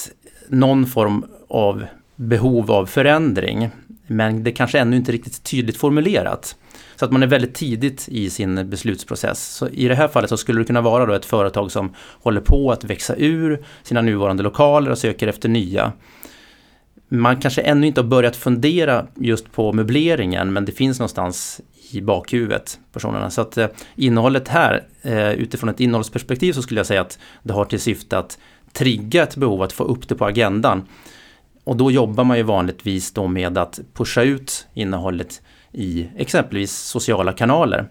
någon 0.48 0.86
form 0.86 1.24
av 1.48 1.84
behov 2.16 2.70
av 2.70 2.86
förändring. 2.86 3.70
Men 4.12 4.44
det 4.44 4.52
kanske 4.52 4.78
ännu 4.78 4.96
inte 4.96 5.10
är 5.10 5.12
riktigt 5.12 5.42
tydligt 5.42 5.76
formulerat. 5.76 6.56
Så 6.96 7.04
att 7.04 7.12
man 7.12 7.22
är 7.22 7.26
väldigt 7.26 7.54
tidigt 7.54 8.08
i 8.08 8.30
sin 8.30 8.70
beslutsprocess. 8.70 9.54
Så 9.54 9.68
I 9.68 9.88
det 9.88 9.94
här 9.94 10.08
fallet 10.08 10.30
så 10.30 10.36
skulle 10.36 10.60
det 10.60 10.64
kunna 10.64 10.80
vara 10.80 11.06
då 11.06 11.12
ett 11.12 11.24
företag 11.24 11.72
som 11.72 11.94
håller 12.22 12.40
på 12.40 12.72
att 12.72 12.84
växa 12.84 13.14
ur 13.16 13.64
sina 13.82 14.02
nuvarande 14.02 14.42
lokaler 14.42 14.90
och 14.90 14.98
söker 14.98 15.28
efter 15.28 15.48
nya. 15.48 15.92
Man 17.08 17.40
kanske 17.40 17.62
ännu 17.62 17.86
inte 17.86 18.00
har 18.00 18.08
börjat 18.08 18.36
fundera 18.36 19.06
just 19.14 19.52
på 19.52 19.72
möbleringen 19.72 20.52
men 20.52 20.64
det 20.64 20.72
finns 20.72 20.98
någonstans 20.98 21.60
i 21.90 22.00
bakhuvudet 22.00 22.78
personerna. 22.92 23.30
Så 23.30 23.40
att 23.40 23.58
eh, 23.58 23.68
innehållet 23.96 24.48
här, 24.48 24.82
eh, 25.02 25.32
utifrån 25.32 25.70
ett 25.70 25.80
innehållsperspektiv 25.80 26.52
så 26.52 26.62
skulle 26.62 26.80
jag 26.80 26.86
säga 26.86 27.00
att 27.00 27.18
det 27.42 27.52
har 27.52 27.64
till 27.64 27.80
syfte 27.80 28.18
att 28.18 28.38
trigga 28.72 29.22
ett 29.22 29.36
behov 29.36 29.62
att 29.62 29.72
få 29.72 29.84
upp 29.84 30.08
det 30.08 30.14
på 30.14 30.24
agendan. 30.24 30.86
Och 31.64 31.76
då 31.76 31.90
jobbar 31.90 32.24
man 32.24 32.36
ju 32.36 32.42
vanligtvis 32.42 33.12
då 33.12 33.26
med 33.26 33.58
att 33.58 33.80
pusha 33.94 34.22
ut 34.22 34.66
innehållet 34.74 35.42
i 35.72 36.08
exempelvis 36.16 36.72
sociala 36.72 37.32
kanaler. 37.32 37.88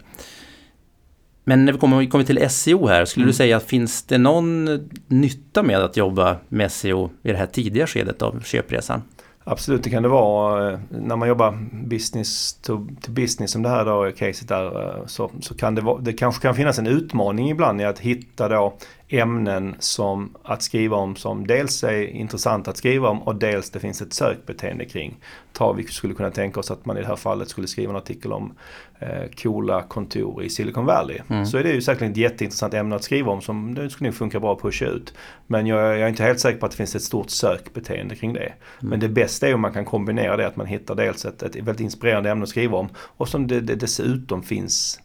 Men 1.44 1.64
när 1.64 1.72
vi 1.72 1.78
kommer, 1.78 2.06
kommer 2.06 2.24
till 2.24 2.50
SEO 2.50 2.86
här, 2.86 3.04
skulle 3.04 3.22
mm. 3.24 3.30
du 3.30 3.36
säga 3.36 3.60
finns 3.60 4.02
det 4.02 4.18
någon 4.18 4.68
nytta 5.08 5.62
med 5.62 5.78
att 5.78 5.96
jobba 5.96 6.36
med 6.48 6.72
SEO 6.72 7.10
i 7.22 7.32
det 7.32 7.38
här 7.38 7.46
tidiga 7.46 7.86
skedet 7.86 8.22
av 8.22 8.40
köpresan? 8.44 9.02
Absolut, 9.44 9.82
det 9.82 9.90
kan 9.90 10.02
det 10.02 10.08
vara. 10.08 10.80
När 10.88 11.16
man 11.16 11.28
jobbar 11.28 11.58
business 11.88 12.54
to, 12.54 12.86
to 13.00 13.12
business 13.12 13.50
som 13.50 13.62
det 13.62 13.68
här 13.68 13.84
då 13.84 14.12
caset 14.16 14.48
där 14.48 15.02
så, 15.06 15.30
så 15.40 15.54
kan 15.54 15.74
det, 15.74 15.80
vara, 15.80 16.00
det 16.00 16.12
kanske 16.12 16.42
kan 16.42 16.54
finnas 16.54 16.78
en 16.78 16.86
utmaning 16.86 17.50
ibland 17.50 17.80
i 17.80 17.84
att 17.84 17.98
hitta 17.98 18.48
då 18.48 18.76
ämnen 19.10 19.74
som 19.78 20.36
att 20.42 20.62
skriva 20.62 20.96
om 20.96 21.16
som 21.16 21.46
dels 21.46 21.84
är 21.84 22.02
intressant 22.02 22.68
att 22.68 22.76
skriva 22.76 23.08
om 23.08 23.22
och 23.22 23.34
dels 23.34 23.70
det 23.70 23.80
finns 23.80 24.02
ett 24.02 24.12
sökbeteende 24.12 24.84
kring. 24.84 25.18
Ta, 25.52 25.72
vi 25.72 25.84
skulle 25.84 26.14
kunna 26.14 26.30
tänka 26.30 26.60
oss 26.60 26.70
att 26.70 26.86
man 26.86 26.96
i 26.96 27.00
det 27.00 27.06
här 27.06 27.16
fallet 27.16 27.48
skulle 27.48 27.66
skriva 27.66 27.90
en 27.90 27.96
artikel 27.96 28.32
om 28.32 28.54
eh, 28.98 29.30
coola 29.42 29.82
kontor 29.82 30.42
i 30.42 30.50
Silicon 30.50 30.86
Valley. 30.86 31.18
Mm. 31.28 31.46
Så 31.46 31.58
är 31.58 31.62
det 31.62 31.72
ju 31.72 31.82
säkert 31.82 32.10
ett 32.10 32.16
jätteintressant 32.16 32.74
ämne 32.74 32.96
att 32.96 33.04
skriva 33.04 33.32
om 33.32 33.40
som 33.40 33.74
det 33.74 33.90
skulle 33.90 34.08
nog 34.08 34.14
funka 34.14 34.40
bra 34.40 34.52
att 34.52 34.62
pusha 34.62 34.86
ut. 34.86 35.14
Men 35.46 35.66
jag, 35.66 35.80
jag, 35.80 36.00
är 36.00 36.08
inte 36.08 36.22
helt 36.22 36.40
säker 36.40 36.58
på 36.58 36.66
att 36.66 36.72
det 36.72 36.76
finns 36.76 36.96
ett 36.96 37.02
stort 37.02 37.30
sökbeteende 37.30 38.16
kring 38.16 38.32
det. 38.32 38.40
Mm. 38.40 38.54
Men 38.80 39.00
det 39.00 39.08
bästa 39.08 39.48
är 39.48 39.54
om 39.54 39.60
man 39.60 39.72
kan 39.72 39.84
kombinera 39.84 40.36
det 40.36 40.46
att 40.46 40.56
man 40.56 40.66
hittar 40.66 40.94
dels 40.94 41.24
ett, 41.24 41.42
ett 41.42 41.56
väldigt 41.56 41.80
inspirerande 41.80 42.30
ämne 42.30 42.42
att 42.42 42.48
skriva 42.48 42.78
om 42.78 42.88
och 42.96 43.28
som 43.28 43.46
det, 43.46 43.60
det 43.60 43.74
dessutom 43.74 44.42
finns 44.42 45.00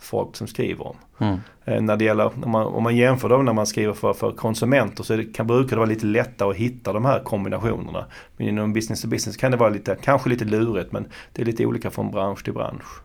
folk 0.00 0.36
som 0.36 0.46
skriver 0.46 0.86
om. 0.86 0.96
Mm. 1.18 1.38
Eh, 1.64 1.82
när 1.82 1.96
det 1.96 2.04
gäller, 2.04 2.44
om 2.44 2.50
man, 2.50 2.66
om 2.66 2.82
man 2.82 2.96
jämför 2.96 3.28
då 3.28 3.36
när 3.36 3.52
man 3.52 3.66
skriver 3.66 3.92
för, 3.92 4.12
för 4.12 4.32
konsumenter 4.32 5.04
så 5.04 5.16
det, 5.16 5.24
kan, 5.24 5.46
brukar 5.46 5.70
det 5.70 5.76
vara 5.76 5.88
lite 5.88 6.06
lättare 6.06 6.50
att 6.50 6.56
hitta 6.56 6.92
de 6.92 7.04
här 7.04 7.20
kombinationerna. 7.20 8.04
Men 8.36 8.48
inom 8.48 8.72
business 8.72 9.02
to 9.02 9.08
business 9.08 9.36
kan 9.36 9.50
det 9.50 9.56
vara 9.56 9.70
lite, 9.70 9.96
kanske 10.02 10.28
lite 10.28 10.44
lurigt 10.44 10.92
men 10.92 11.06
det 11.32 11.42
är 11.42 11.46
lite 11.46 11.66
olika 11.66 11.90
från 11.90 12.10
bransch 12.10 12.44
till 12.44 12.52
bransch. 12.52 13.02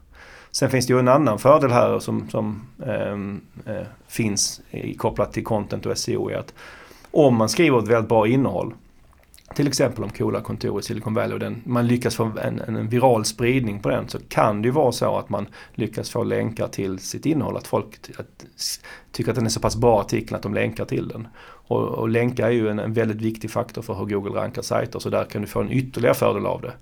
Sen 0.52 0.70
finns 0.70 0.88
det 0.88 0.94
ju 0.94 1.00
en 1.00 1.08
annan 1.08 1.40
fördel 1.40 1.72
här 1.72 2.00
som, 2.00 2.30
som 2.30 2.68
ehm, 2.86 3.42
eh, 3.66 3.88
finns 4.08 4.62
i, 4.70 4.94
kopplat 4.94 5.34
till 5.34 5.44
content 5.44 5.86
och 5.86 5.98
SEO 5.98 6.30
är 6.30 6.38
att 6.38 6.54
om 7.12 7.36
man 7.36 7.50
skriver 7.50 7.80
ett 7.80 7.88
väldigt 7.88 8.10
bra 8.10 8.28
innehåll 8.28 8.74
till 9.56 9.68
exempel 9.68 10.04
om 10.04 10.10
coola 10.10 10.42
kontor 10.42 10.80
i 10.80 10.84
Silicon 10.84 11.14
Valley 11.14 11.34
och 11.34 11.40
den, 11.40 11.62
man 11.66 11.88
lyckas 11.88 12.16
få 12.16 12.32
en, 12.44 12.60
en, 12.60 12.90
viral 12.90 13.26
spridning 13.26 13.80
på 13.80 13.90
den 13.90 14.10
så 14.10 14.20
kan 14.30 14.62
det 14.62 14.66
ju 14.66 14.72
vara 14.72 14.92
så 14.92 15.18
att 15.18 15.30
man 15.30 15.48
lyckas 15.74 16.10
få 16.10 16.24
länkar 16.24 16.68
till 16.68 17.00
sitt 17.00 17.26
innehåll. 17.26 17.58
Att 17.58 17.68
folk 17.68 18.10
att, 18.18 18.46
tycker 19.12 19.32
att 19.32 19.36
den 19.36 19.46
är 19.46 19.50
så 19.50 19.60
pass 19.60 19.76
bra 19.76 20.02
artikeln 20.02 20.36
att 20.36 20.42
de 20.42 20.54
länkar 20.54 20.86
till 20.86 21.08
den. 21.08 21.28
Och, 21.68 21.88
och 21.88 22.10
länkar 22.10 22.48
är 22.48 22.52
ju 22.52 22.70
en, 22.70 22.80
en, 22.80 22.94
väldigt 22.94 23.22
viktig 23.22 23.52
faktor 23.52 23.82
för 23.82 23.94
hur 23.94 24.06
Google 24.06 24.40
rankar 24.42 24.62
sajter 24.62 25.00
så 25.00 25.10
där 25.10 25.24
kan 25.24 25.42
du 25.42 25.48
få 25.48 25.62
en 25.62 25.72
ytterligare 25.72 26.16
fördel 26.16 26.46
av 26.46 26.62
det. 26.62 26.74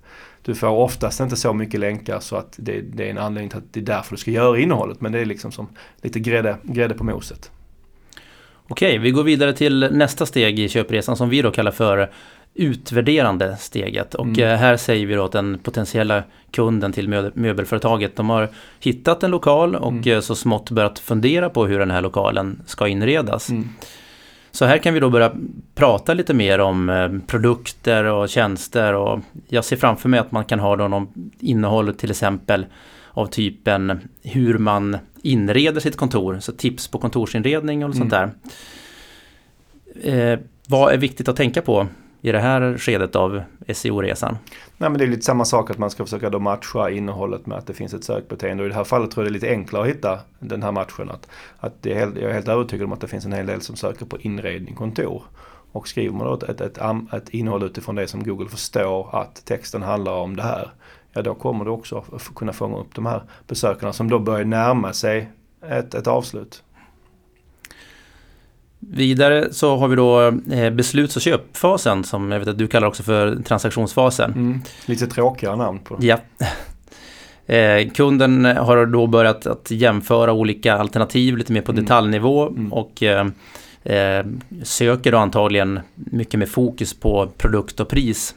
Du 0.41 0.55
får 0.55 0.67
oftast 0.67 1.19
inte 1.19 1.35
så 1.35 1.53
mycket 1.53 1.79
länkar 1.79 2.19
så 2.19 2.35
att 2.35 2.55
det, 2.57 2.81
det 2.81 3.05
är 3.05 3.09
en 3.09 3.17
anledning 3.17 3.49
till 3.49 3.57
att 3.57 3.73
det 3.73 3.79
är 3.79 3.85
därför 3.85 4.15
du 4.15 4.19
ska 4.19 4.31
göra 4.31 4.59
innehållet 4.59 5.01
men 5.01 5.11
det 5.11 5.19
är 5.19 5.25
liksom 5.25 5.51
som 5.51 5.67
lite 6.01 6.19
grädde, 6.19 6.57
grädde 6.63 6.93
på 6.93 7.03
moset. 7.03 7.51
Okej, 8.67 8.97
vi 8.97 9.11
går 9.11 9.23
vidare 9.23 9.53
till 9.53 9.89
nästa 9.91 10.25
steg 10.25 10.59
i 10.59 10.69
köpresan 10.69 11.17
som 11.17 11.29
vi 11.29 11.41
då 11.41 11.51
kallar 11.51 11.71
för 11.71 12.11
utvärderande 12.55 13.57
steget. 13.57 14.15
Och 14.15 14.25
mm. 14.25 14.49
Eh, 14.49 14.57
här 14.57 14.77
säger 14.77 15.05
vi 15.05 15.15
då 15.15 15.25
att 15.25 15.31
den 15.31 15.59
potentiella 15.59 16.23
kunden 16.51 16.91
till 16.91 17.09
möbelföretaget, 17.33 18.15
de 18.15 18.29
har 18.29 18.49
hittat 18.79 19.23
en 19.23 19.31
lokal 19.31 19.75
och 19.75 19.91
mm. 19.91 20.13
Eh, 20.13 20.19
så 20.19 20.35
smått 20.35 20.71
börjat 20.71 20.99
fundera 20.99 21.49
på 21.49 21.65
hur 21.65 21.79
den 21.79 21.91
här 21.91 22.01
lokalen 22.01 22.61
ska 22.65 22.87
inredas. 22.87 23.49
Mm. 23.49 23.69
Så 24.51 24.65
här 24.65 24.77
kan 24.77 24.93
vi 24.93 24.99
då 24.99 25.09
börja 25.09 25.31
prata 25.75 26.13
lite 26.13 26.33
mer 26.33 26.59
om 26.59 26.89
eh, 26.89 27.09
produkter 27.27 28.03
och 28.03 28.29
tjänster 28.29 28.93
och 28.93 29.19
jag 29.47 29.65
ser 29.65 29.75
framför 29.75 30.09
mig 30.09 30.19
att 30.19 30.31
man 30.31 30.45
kan 30.45 30.59
ha 30.59 30.75
då 30.75 30.87
någon 30.87 31.31
innehåll 31.39 31.93
till 31.93 32.11
exempel 32.11 32.65
av 33.11 33.25
typen 33.25 33.99
hur 34.23 34.57
man 34.57 34.97
inreder 35.21 35.79
sitt 35.79 35.97
kontor, 35.97 36.39
så 36.39 36.51
tips 36.51 36.87
på 36.87 36.97
kontorsinredning 36.97 37.85
och 37.85 37.95
sånt 37.95 38.13
mm. 38.13 38.29
där. 40.03 40.33
Eh, 40.33 40.39
vad 40.67 40.93
är 40.93 40.97
viktigt 40.97 41.27
att 41.27 41.35
tänka 41.35 41.61
på 41.61 41.87
i 42.23 42.31
det 42.31 42.39
här 42.39 42.77
skedet 42.77 43.15
av 43.15 43.41
SEO-resan? 43.73 44.37
Nej 44.77 44.89
men 44.89 44.99
det 44.99 45.05
är 45.05 45.07
lite 45.07 45.25
samma 45.25 45.45
sak 45.45 45.69
att 45.69 45.77
man 45.77 45.89
ska 45.89 46.03
försöka 46.03 46.29
då 46.29 46.39
matcha 46.39 46.89
innehållet 46.89 47.45
med 47.45 47.57
att 47.57 47.67
det 47.67 47.73
finns 47.73 47.93
ett 47.93 48.03
sökbeteende. 48.03 48.63
Och 48.63 48.67
i 48.67 48.69
det 48.69 48.75
här 48.75 48.83
fallet 48.83 49.11
tror 49.11 49.25
jag 49.25 49.33
det 49.33 49.37
är 49.37 49.39
lite 49.39 49.49
enklare 49.49 49.83
att 49.83 49.89
hitta 49.89 50.19
den 50.39 50.63
här 50.63 50.71
matchen. 50.71 51.09
Att, 51.09 51.27
att 51.59 51.73
det 51.81 51.93
är 51.93 51.99
helt, 51.99 52.15
jag 52.15 52.29
är 52.29 52.33
helt 52.33 52.47
övertygad 52.47 52.85
om 52.85 52.93
att 52.93 53.01
det 53.01 53.07
finns 53.07 53.25
en 53.25 53.33
hel 53.33 53.45
del 53.45 53.61
som 53.61 53.75
söker 53.75 54.05
på 54.05 54.17
inredning, 54.19 54.75
kontor. 54.75 55.23
Och 55.71 55.87
skriver 55.87 56.15
man 56.15 56.27
då 56.27 56.33
ett, 56.33 56.43
ett, 56.43 56.61
ett, 56.61 57.13
ett 57.13 57.29
innehåll 57.29 57.63
utifrån 57.63 57.95
det 57.95 58.07
som 58.07 58.23
Google 58.23 58.49
förstår 58.49 59.15
att 59.15 59.45
texten 59.45 59.81
handlar 59.81 60.13
om 60.13 60.35
det 60.35 60.43
här. 60.43 60.71
Ja 61.13 61.21
då 61.21 61.35
kommer 61.35 61.65
du 61.65 61.71
också 61.71 62.03
kunna 62.35 62.53
fånga 62.53 62.77
upp 62.77 62.95
de 62.95 63.05
här 63.05 63.23
besökarna 63.47 63.93
som 63.93 64.09
då 64.09 64.19
börjar 64.19 64.45
närma 64.45 64.93
sig 64.93 65.31
ett, 65.69 65.93
ett 65.93 66.07
avslut. 66.07 66.63
Vidare 68.91 69.53
så 69.53 69.75
har 69.75 69.87
vi 69.87 69.95
då 69.95 70.27
eh, 70.51 70.69
besluts 70.69 71.15
och 71.15 71.21
köpfasen 71.21 72.03
som 72.03 72.31
jag 72.31 72.39
vet 72.39 72.47
att 72.47 72.57
du 72.57 72.67
kallar 72.67 72.87
också 72.87 73.03
för 73.03 73.35
transaktionsfasen. 73.43 74.31
Mm, 74.31 74.61
lite 74.85 75.07
tråkigare 75.07 75.55
namn 75.55 75.79
på 75.79 75.97
Ja. 76.01 76.17
Eh, 77.45 77.89
kunden 77.89 78.45
har 78.45 78.85
då 78.85 79.07
börjat 79.07 79.47
att 79.47 79.71
jämföra 79.71 80.33
olika 80.33 80.73
alternativ 80.73 81.37
lite 81.37 81.53
mer 81.53 81.61
på 81.61 81.71
mm. 81.71 81.83
detaljnivå 81.83 82.47
mm. 82.47 82.73
och 82.73 83.03
eh, 83.03 84.25
söker 84.63 85.11
då 85.11 85.17
antagligen 85.17 85.79
mycket 85.95 86.39
med 86.39 86.49
fokus 86.49 86.93
på 86.93 87.29
produkt 87.37 87.79
och 87.79 87.89
pris. 87.89 88.35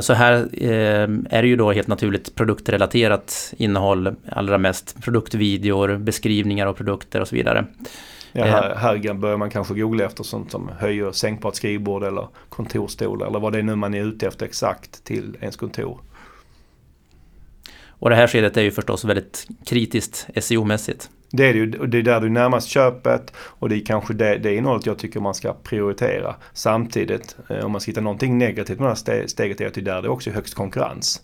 Så 0.00 0.12
här 0.12 0.48
är 1.30 1.42
det 1.42 1.48
ju 1.48 1.56
då 1.56 1.72
helt 1.72 1.88
naturligt 1.88 2.34
produktrelaterat 2.34 3.54
innehåll, 3.56 4.14
allra 4.32 4.58
mest 4.58 5.02
produktvideor, 5.02 5.96
beskrivningar 5.96 6.66
av 6.66 6.72
produkter 6.72 7.20
och 7.20 7.28
så 7.28 7.36
vidare. 7.36 7.64
Ja, 8.32 8.44
här, 8.44 8.74
här 8.74 9.14
börjar 9.14 9.36
man 9.36 9.50
kanske 9.50 9.74
googla 9.74 10.04
efter 10.04 10.24
sånt 10.24 10.50
som 10.50 10.70
höjer 10.78 11.12
sänkbart 11.12 11.54
skrivbord 11.54 12.02
eller 12.02 12.28
kontorstol 12.48 13.22
eller 13.22 13.40
vad 13.40 13.52
det 13.52 13.58
är 13.58 13.62
nu 13.62 13.76
man 13.76 13.94
är 13.94 14.04
ute 14.04 14.26
efter 14.26 14.46
exakt 14.46 15.04
till 15.04 15.36
ens 15.40 15.56
kontor. 15.56 16.00
Och 17.88 18.10
det 18.10 18.16
här 18.16 18.26
skedet 18.26 18.56
är 18.56 18.62
ju 18.62 18.70
förstås 18.70 19.04
väldigt 19.04 19.46
kritiskt 19.64 20.26
SEO-mässigt. 20.34 21.08
Det 21.30 21.46
är 21.46 21.52
det 21.52 21.58
ju. 21.58 21.66
Det 21.66 21.98
är 21.98 22.02
där 22.02 22.20
du 22.20 22.28
närmast 22.28 22.68
köpet 22.68 23.32
och 23.36 23.68
det 23.68 23.76
är 23.76 23.84
kanske 23.84 24.14
det, 24.14 24.38
det 24.38 24.54
innehållet 24.54 24.86
jag 24.86 24.98
tycker 24.98 25.20
man 25.20 25.34
ska 25.34 25.52
prioritera. 25.52 26.34
Samtidigt, 26.52 27.36
eh, 27.48 27.64
om 27.64 27.72
man 27.72 27.80
ska 27.80 27.90
hitta 27.90 28.00
någonting 28.00 28.38
negativt 28.38 28.78
med 28.78 28.86
det 28.86 29.10
här 29.10 29.26
steget, 29.26 29.60
är 29.60 29.66
att 29.66 29.74
det 29.74 29.80
är 29.80 29.84
där 29.84 30.02
det 30.02 30.08
också 30.08 30.30
är 30.30 30.34
högst 30.34 30.54
konkurrens. 30.54 31.22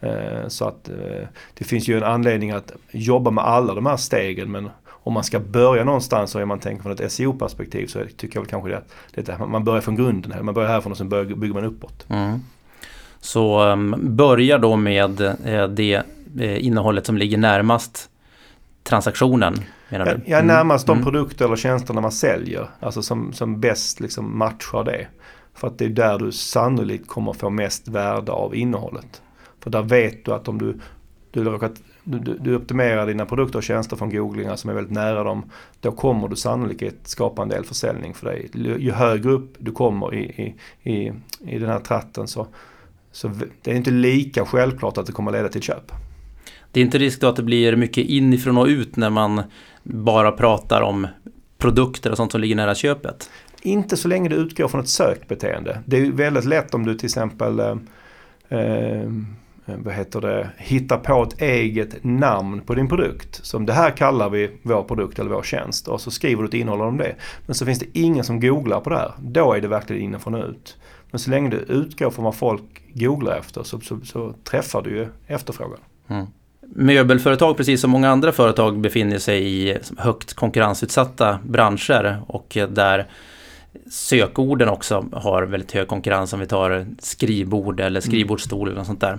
Eh, 0.00 0.48
så 0.48 0.68
att 0.68 0.88
eh, 0.88 1.28
det 1.54 1.64
finns 1.64 1.88
ju 1.88 1.96
en 1.96 2.02
anledning 2.02 2.50
att 2.50 2.72
jobba 2.90 3.30
med 3.30 3.44
alla 3.44 3.74
de 3.74 3.86
här 3.86 3.96
stegen 3.96 4.50
men 4.50 4.70
om 5.04 5.12
man 5.12 5.24
ska 5.24 5.40
börja 5.40 5.84
någonstans 5.84 6.34
och 6.34 6.40
är 6.40 6.44
man 6.44 6.58
tänker 6.58 6.82
från 6.82 6.92
ett 6.92 7.12
SEO-perspektiv 7.12 7.86
så 7.86 8.04
tycker 8.16 8.36
jag 8.36 8.40
väl 8.42 8.50
kanske 8.50 8.80
det, 9.14 9.28
att 9.28 9.50
man 9.50 9.64
börjar 9.64 9.80
från 9.80 9.96
grunden. 9.96 10.32
Här. 10.32 10.42
Man 10.42 10.54
börjar 10.54 10.68
härifrån 10.68 10.92
och 10.92 10.98
sen 10.98 11.08
börjar, 11.08 11.24
bygger 11.24 11.54
man 11.54 11.64
uppåt. 11.64 12.06
Mm. 12.08 12.40
Så 13.20 13.64
um, 13.64 13.96
börja 14.00 14.58
då 14.58 14.76
med 14.76 15.20
eh, 15.20 15.68
det 15.68 16.02
eh, 16.40 16.64
innehållet 16.64 17.06
som 17.06 17.18
ligger 17.18 17.38
närmast 17.38 18.08
transaktionen. 18.82 19.60
Menar 19.88 20.04
du? 20.04 20.30
Ja, 20.30 20.42
närmast 20.42 20.86
de 20.86 20.92
mm. 20.92 21.04
produkter 21.04 21.44
eller 21.44 21.56
tjänsterna 21.56 22.00
man 22.00 22.12
säljer. 22.12 22.68
Alltså 22.80 23.02
som, 23.02 23.32
som 23.32 23.60
bäst 23.60 24.00
liksom 24.00 24.38
matchar 24.38 24.84
det. 24.84 25.06
För 25.54 25.68
att 25.68 25.78
det 25.78 25.84
är 25.84 25.88
där 25.88 26.18
du 26.18 26.32
sannolikt 26.32 27.08
kommer 27.08 27.32
få 27.32 27.50
mest 27.50 27.88
värde 27.88 28.32
av 28.32 28.54
innehållet. 28.54 29.22
För 29.60 29.70
där 29.70 29.82
vet 29.82 30.24
du 30.24 30.32
att 30.32 30.48
om 30.48 30.58
du, 30.58 30.80
du 31.30 31.44
råkat 31.44 31.72
du, 32.04 32.38
du, 32.40 32.56
optimerar 32.56 33.06
dina 33.06 33.26
produkter 33.26 33.58
och 33.58 33.62
tjänster 33.62 33.96
från 33.96 34.10
googlingar 34.10 34.56
som 34.56 34.70
är 34.70 34.74
väldigt 34.74 34.92
nära 34.92 35.24
dem. 35.24 35.50
Då 35.80 35.92
kommer 35.92 36.28
du 36.28 36.36
sannolikt 36.36 37.08
skapa 37.08 37.42
en 37.42 37.48
del 37.48 37.64
försäljning 37.64 38.14
för 38.14 38.26
dig. 38.26 38.50
Ju 38.78 38.92
högre 38.92 39.30
upp 39.30 39.54
du 39.58 39.72
kommer 39.72 40.14
i, 40.14 40.24
i, 40.24 40.54
i, 40.92 41.12
i 41.46 41.58
den 41.58 41.68
här 41.68 41.80
tratten 41.80 42.28
så, 42.28 42.46
så 43.12 43.30
det 43.62 43.70
är 43.70 43.74
inte 43.74 43.90
lika 43.90 44.44
självklart 44.44 44.98
att 44.98 45.06
det 45.06 45.12
kommer 45.12 45.32
leda 45.32 45.48
till 45.48 45.62
köp. 45.62 45.92
Det 46.72 46.80
är 46.80 46.84
inte 46.84 46.98
risk 46.98 47.20
då 47.20 47.26
att 47.26 47.36
det 47.36 47.42
blir 47.42 47.76
mycket 47.76 48.06
inifrån 48.06 48.58
och 48.58 48.66
ut 48.66 48.96
när 48.96 49.10
man 49.10 49.42
bara 49.82 50.32
pratar 50.32 50.80
om 50.80 51.06
produkter 51.58 52.10
och 52.10 52.16
sånt 52.16 52.32
som 52.32 52.40
ligger 52.40 52.56
nära 52.56 52.74
köpet? 52.74 53.30
Inte 53.62 53.96
så 53.96 54.08
länge 54.08 54.28
du 54.28 54.36
utgår 54.36 54.68
från 54.68 54.80
ett 54.80 54.88
sökbeteende. 54.88 55.82
Det 55.86 55.96
är 55.96 56.10
väldigt 56.10 56.44
lätt 56.44 56.74
om 56.74 56.86
du 56.86 56.94
till 56.94 57.06
exempel 57.06 57.60
eh 57.60 57.74
Eh, 58.52 59.08
Eh, 59.66 59.74
vad 59.78 59.94
heter 59.94 60.20
det, 60.20 60.50
hitta 60.56 60.96
på 60.96 61.22
ett 61.22 61.42
eget 61.42 62.04
namn 62.04 62.60
på 62.60 62.74
din 62.74 62.88
produkt. 62.88 63.44
Som 63.44 63.66
det 63.66 63.72
här 63.72 63.90
kallar 63.90 64.30
vi 64.30 64.50
vår 64.62 64.82
produkt 64.82 65.18
eller 65.18 65.30
vår 65.30 65.42
tjänst 65.42 65.88
och 65.88 66.00
så 66.00 66.10
skriver 66.10 66.42
du 66.42 66.48
ett 66.48 66.54
innehåll 66.54 66.80
om 66.80 66.96
det. 66.96 67.14
Men 67.46 67.54
så 67.54 67.66
finns 67.66 67.78
det 67.78 67.86
ingen 67.92 68.24
som 68.24 68.40
googlar 68.40 68.80
på 68.80 68.90
det 68.90 68.96
här. 68.96 69.12
Då 69.18 69.52
är 69.52 69.60
det 69.60 69.68
verkligen 69.68 70.02
inifrån 70.02 70.34
och 70.34 70.48
ut. 70.48 70.76
Men 71.10 71.18
så 71.18 71.30
länge 71.30 71.50
du 71.50 71.56
utgår 71.56 72.10
från 72.10 72.24
vad 72.24 72.34
folk 72.34 72.62
googlar 72.94 73.36
efter 73.38 73.62
så, 73.62 73.80
så, 73.80 74.00
så 74.04 74.34
träffar 74.44 74.82
du 74.82 74.90
ju 74.90 75.06
efterfrågan. 75.26 75.78
Mm. 76.08 76.26
Möbelföretag, 76.74 77.56
precis 77.56 77.80
som 77.80 77.90
många 77.90 78.10
andra 78.10 78.32
företag, 78.32 78.80
befinner 78.80 79.18
sig 79.18 79.44
i 79.44 79.78
högt 79.96 80.34
konkurrensutsatta 80.34 81.38
branscher 81.44 82.22
och 82.26 82.58
där 82.68 83.08
sökorden 83.90 84.68
också 84.68 85.06
har 85.12 85.42
väldigt 85.42 85.72
hög 85.72 85.88
konkurrens 85.88 86.32
om 86.32 86.40
vi 86.40 86.46
tar 86.46 86.86
skrivbord 86.98 87.80
eller 87.80 88.00
mm. 88.00 88.02
skrivbordsstol 88.02 88.68
eller 88.68 88.78
något 88.78 88.86
sånt 88.86 89.00
där. 89.00 89.18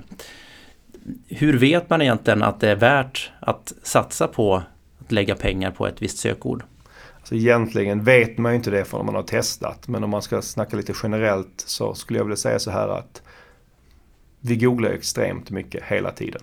Hur 1.27 1.57
vet 1.57 1.89
man 1.89 2.01
egentligen 2.01 2.43
att 2.43 2.59
det 2.59 2.69
är 2.69 2.75
värt 2.75 3.31
att 3.39 3.73
satsa 3.83 4.27
på 4.27 4.63
att 4.99 5.11
lägga 5.11 5.35
pengar 5.35 5.71
på 5.71 5.87
ett 5.87 6.01
visst 6.01 6.17
sökord? 6.17 6.63
Alltså 7.17 7.35
egentligen 7.35 8.03
vet 8.03 8.37
man 8.37 8.51
ju 8.51 8.55
inte 8.55 8.71
det 8.71 8.85
förrän 8.85 9.05
man 9.05 9.15
har 9.15 9.23
testat. 9.23 9.87
Men 9.87 10.03
om 10.03 10.09
man 10.09 10.21
ska 10.21 10.41
snacka 10.41 10.77
lite 10.77 10.93
generellt 11.03 11.63
så 11.65 11.93
skulle 11.93 12.19
jag 12.19 12.25
vilja 12.25 12.37
säga 12.37 12.59
så 12.59 12.71
här 12.71 12.87
att 12.87 13.21
vi 14.39 14.55
googlar 14.55 14.89
extremt 14.89 15.49
mycket 15.49 15.83
hela 15.83 16.11
tiden. 16.11 16.41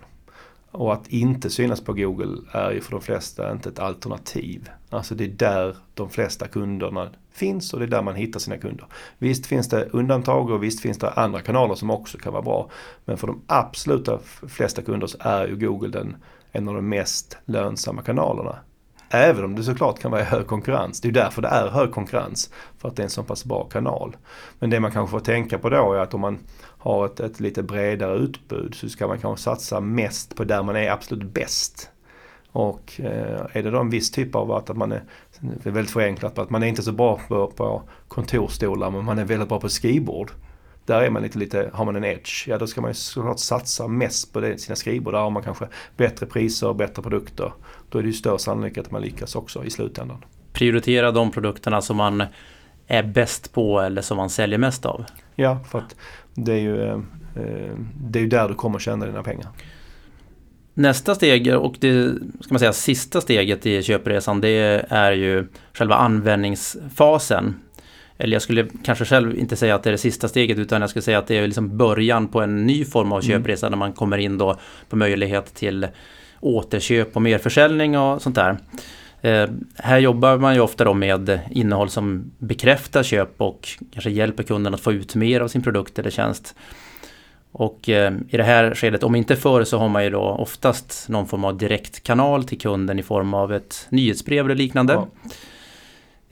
Och 0.70 0.92
att 0.92 1.08
inte 1.08 1.50
synas 1.50 1.80
på 1.80 1.92
Google 1.92 2.36
är 2.52 2.70
ju 2.70 2.80
för 2.80 2.90
de 2.90 3.00
flesta 3.00 3.52
inte 3.52 3.68
ett 3.68 3.78
alternativ. 3.78 4.70
Alltså 4.90 5.14
det 5.14 5.24
är 5.24 5.28
där 5.28 5.76
de 5.94 6.10
flesta 6.10 6.48
kunderna 6.48 7.10
finns 7.32 7.72
och 7.72 7.78
det 7.78 7.84
är 7.84 7.90
där 7.90 8.02
man 8.02 8.14
hittar 8.14 8.40
sina 8.40 8.56
kunder. 8.56 8.86
Visst 9.18 9.46
finns 9.46 9.68
det 9.68 9.88
undantag 9.90 10.50
och 10.50 10.62
visst 10.62 10.80
finns 10.80 10.98
det 10.98 11.10
andra 11.10 11.40
kanaler 11.40 11.74
som 11.74 11.90
också 11.90 12.18
kan 12.18 12.32
vara 12.32 12.42
bra. 12.42 12.70
Men 13.04 13.16
för 13.16 13.26
de 13.26 13.42
absoluta 13.46 14.18
flesta 14.48 14.82
kunder 14.82 15.06
så 15.06 15.18
är 15.20 15.46
ju 15.46 15.56
Google 15.56 15.88
den, 15.88 16.16
en 16.52 16.68
av 16.68 16.74
de 16.74 16.88
mest 16.88 17.38
lönsamma 17.44 18.02
kanalerna. 18.02 18.58
Även 19.12 19.44
om 19.44 19.56
det 19.56 19.62
såklart 19.62 19.98
kan 19.98 20.10
vara 20.10 20.22
hög 20.22 20.46
konkurrens. 20.46 21.00
Det 21.00 21.08
är 21.08 21.12
därför 21.12 21.42
det 21.42 21.48
är 21.48 21.68
hög 21.68 21.92
konkurrens. 21.92 22.50
För 22.78 22.88
att 22.88 22.96
det 22.96 23.02
är 23.02 23.04
en 23.04 23.10
så 23.10 23.22
pass 23.22 23.44
bra 23.44 23.64
kanal. 23.64 24.16
Men 24.58 24.70
det 24.70 24.80
man 24.80 24.90
kanske 24.90 25.10
får 25.10 25.20
tänka 25.20 25.58
på 25.58 25.68
då 25.68 25.92
är 25.92 25.98
att 25.98 26.14
om 26.14 26.20
man 26.20 26.38
har 26.78 27.06
ett, 27.06 27.20
ett 27.20 27.40
lite 27.40 27.62
bredare 27.62 28.18
utbud 28.18 28.74
så 28.74 28.88
ska 28.88 29.06
man 29.06 29.18
kanske 29.18 29.44
satsa 29.44 29.80
mest 29.80 30.36
på 30.36 30.44
där 30.44 30.62
man 30.62 30.76
är 30.76 30.90
absolut 30.90 31.32
bäst. 31.32 31.90
Och 32.52 33.00
eh, 33.00 33.46
är 33.52 33.62
det 33.62 33.70
då 33.70 33.80
en 33.80 33.90
viss 33.90 34.10
typ 34.10 34.34
av 34.34 34.52
att, 34.52 34.70
att 34.70 34.76
man 34.76 34.92
är, 34.92 35.02
det 35.40 35.68
är 35.68 35.72
väldigt 35.72 35.92
förenklat, 35.92 36.38
att 36.38 36.50
man 36.50 36.62
är 36.62 36.66
inte 36.66 36.82
så 36.82 36.92
bra 36.92 37.20
på, 37.28 37.46
på 37.46 37.82
kontorstolar 38.08 38.90
men 38.90 39.04
man 39.04 39.18
är 39.18 39.24
väldigt 39.24 39.48
bra 39.48 39.60
på 39.60 39.68
skrivbord. 39.68 40.30
Där 40.84 41.02
är 41.02 41.10
man 41.10 41.22
lite, 41.22 41.38
lite, 41.38 41.70
har 41.72 41.84
man 41.84 41.96
en 41.96 42.04
edge, 42.04 42.48
ja 42.48 42.58
då 42.58 42.66
ska 42.66 42.80
man 42.80 42.90
ju 42.90 42.94
såklart 42.94 43.38
satsa 43.38 43.88
mest 43.88 44.32
på 44.32 44.40
det, 44.40 44.58
sina 44.58 44.76
skrivbord. 44.76 45.14
Där 45.14 45.20
har 45.20 45.30
man 45.30 45.42
kanske 45.42 45.68
bättre 45.96 46.26
priser, 46.26 46.74
bättre 46.74 47.02
produkter. 47.02 47.52
Då 47.88 47.98
är 47.98 48.02
det 48.02 48.08
ju 48.08 48.14
större 48.14 48.38
sannolikhet 48.38 48.86
att 48.86 48.92
man 48.92 49.02
lyckas 49.02 49.36
också 49.36 49.64
i 49.64 49.70
slutändan. 49.70 50.24
Prioritera 50.52 51.10
de 51.10 51.30
produkterna 51.30 51.80
som 51.80 51.96
man 51.96 52.24
är 52.86 53.02
bäst 53.02 53.52
på 53.52 53.80
eller 53.80 54.02
som 54.02 54.16
man 54.16 54.30
säljer 54.30 54.58
mest 54.58 54.86
av. 54.86 55.04
Ja, 55.34 55.58
för 55.68 55.78
att 55.78 55.96
det 56.34 56.52
är 56.52 56.58
ju, 56.58 56.82
eh, 56.82 56.98
det 57.94 58.18
är 58.18 58.22
ju 58.22 58.28
där 58.28 58.48
du 58.48 58.54
kommer 58.54 58.78
tjäna 58.78 59.06
dina 59.06 59.22
pengar. 59.22 59.48
Nästa 60.80 61.14
steg 61.14 61.56
och 61.56 61.74
det 61.80 62.14
ska 62.40 62.54
man 62.54 62.58
säga 62.58 62.72
sista 62.72 63.20
steget 63.20 63.66
i 63.66 63.82
köpresan 63.82 64.40
det 64.40 64.84
är 64.88 65.12
ju 65.12 65.46
själva 65.72 65.94
användningsfasen. 65.94 67.54
Eller 68.18 68.32
jag 68.32 68.42
skulle 68.42 68.66
kanske 68.84 69.04
själv 69.04 69.38
inte 69.38 69.56
säga 69.56 69.74
att 69.74 69.82
det 69.82 69.90
är 69.90 69.92
det 69.92 69.98
sista 69.98 70.28
steget 70.28 70.58
utan 70.58 70.80
jag 70.80 70.90
skulle 70.90 71.02
säga 71.02 71.18
att 71.18 71.26
det 71.26 71.38
är 71.38 71.46
liksom 71.46 71.76
början 71.76 72.28
på 72.28 72.40
en 72.40 72.66
ny 72.66 72.84
form 72.84 73.12
av 73.12 73.22
mm. 73.22 73.30
köpresa 73.30 73.66
mm. 73.66 73.78
när 73.78 73.86
man 73.86 73.92
kommer 73.92 74.18
in 74.18 74.38
då 74.38 74.58
på 74.88 74.96
möjlighet 74.96 75.54
till 75.54 75.86
återköp 76.40 77.16
och 77.16 77.22
merförsäljning 77.22 77.98
och 77.98 78.22
sånt 78.22 78.36
där. 78.36 78.58
Eh, 79.20 79.50
här 79.76 79.98
jobbar 79.98 80.38
man 80.38 80.54
ju 80.54 80.60
ofta 80.60 80.84
då 80.84 80.94
med 80.94 81.40
innehåll 81.50 81.90
som 81.90 82.30
bekräftar 82.38 83.02
köp 83.02 83.40
och 83.40 83.68
kanske 83.92 84.10
hjälper 84.10 84.42
kunden 84.42 84.74
att 84.74 84.80
få 84.80 84.92
ut 84.92 85.14
mer 85.14 85.40
av 85.40 85.48
sin 85.48 85.62
produkt 85.62 85.98
eller 85.98 86.10
tjänst. 86.10 86.54
Och 87.52 87.88
eh, 87.88 88.12
i 88.28 88.36
det 88.36 88.42
här 88.42 88.74
skedet, 88.74 89.02
om 89.02 89.14
inte 89.14 89.36
förr, 89.36 89.64
så 89.64 89.78
har 89.78 89.88
man 89.88 90.04
ju 90.04 90.10
då 90.10 90.20
oftast 90.20 91.08
någon 91.08 91.26
form 91.26 91.44
av 91.44 91.58
direktkanal 91.58 92.44
till 92.44 92.58
kunden 92.58 92.98
i 92.98 93.02
form 93.02 93.34
av 93.34 93.52
ett 93.52 93.86
nyhetsbrev 93.88 94.44
eller 94.44 94.54
liknande. 94.54 94.92
Ja. 94.92 95.08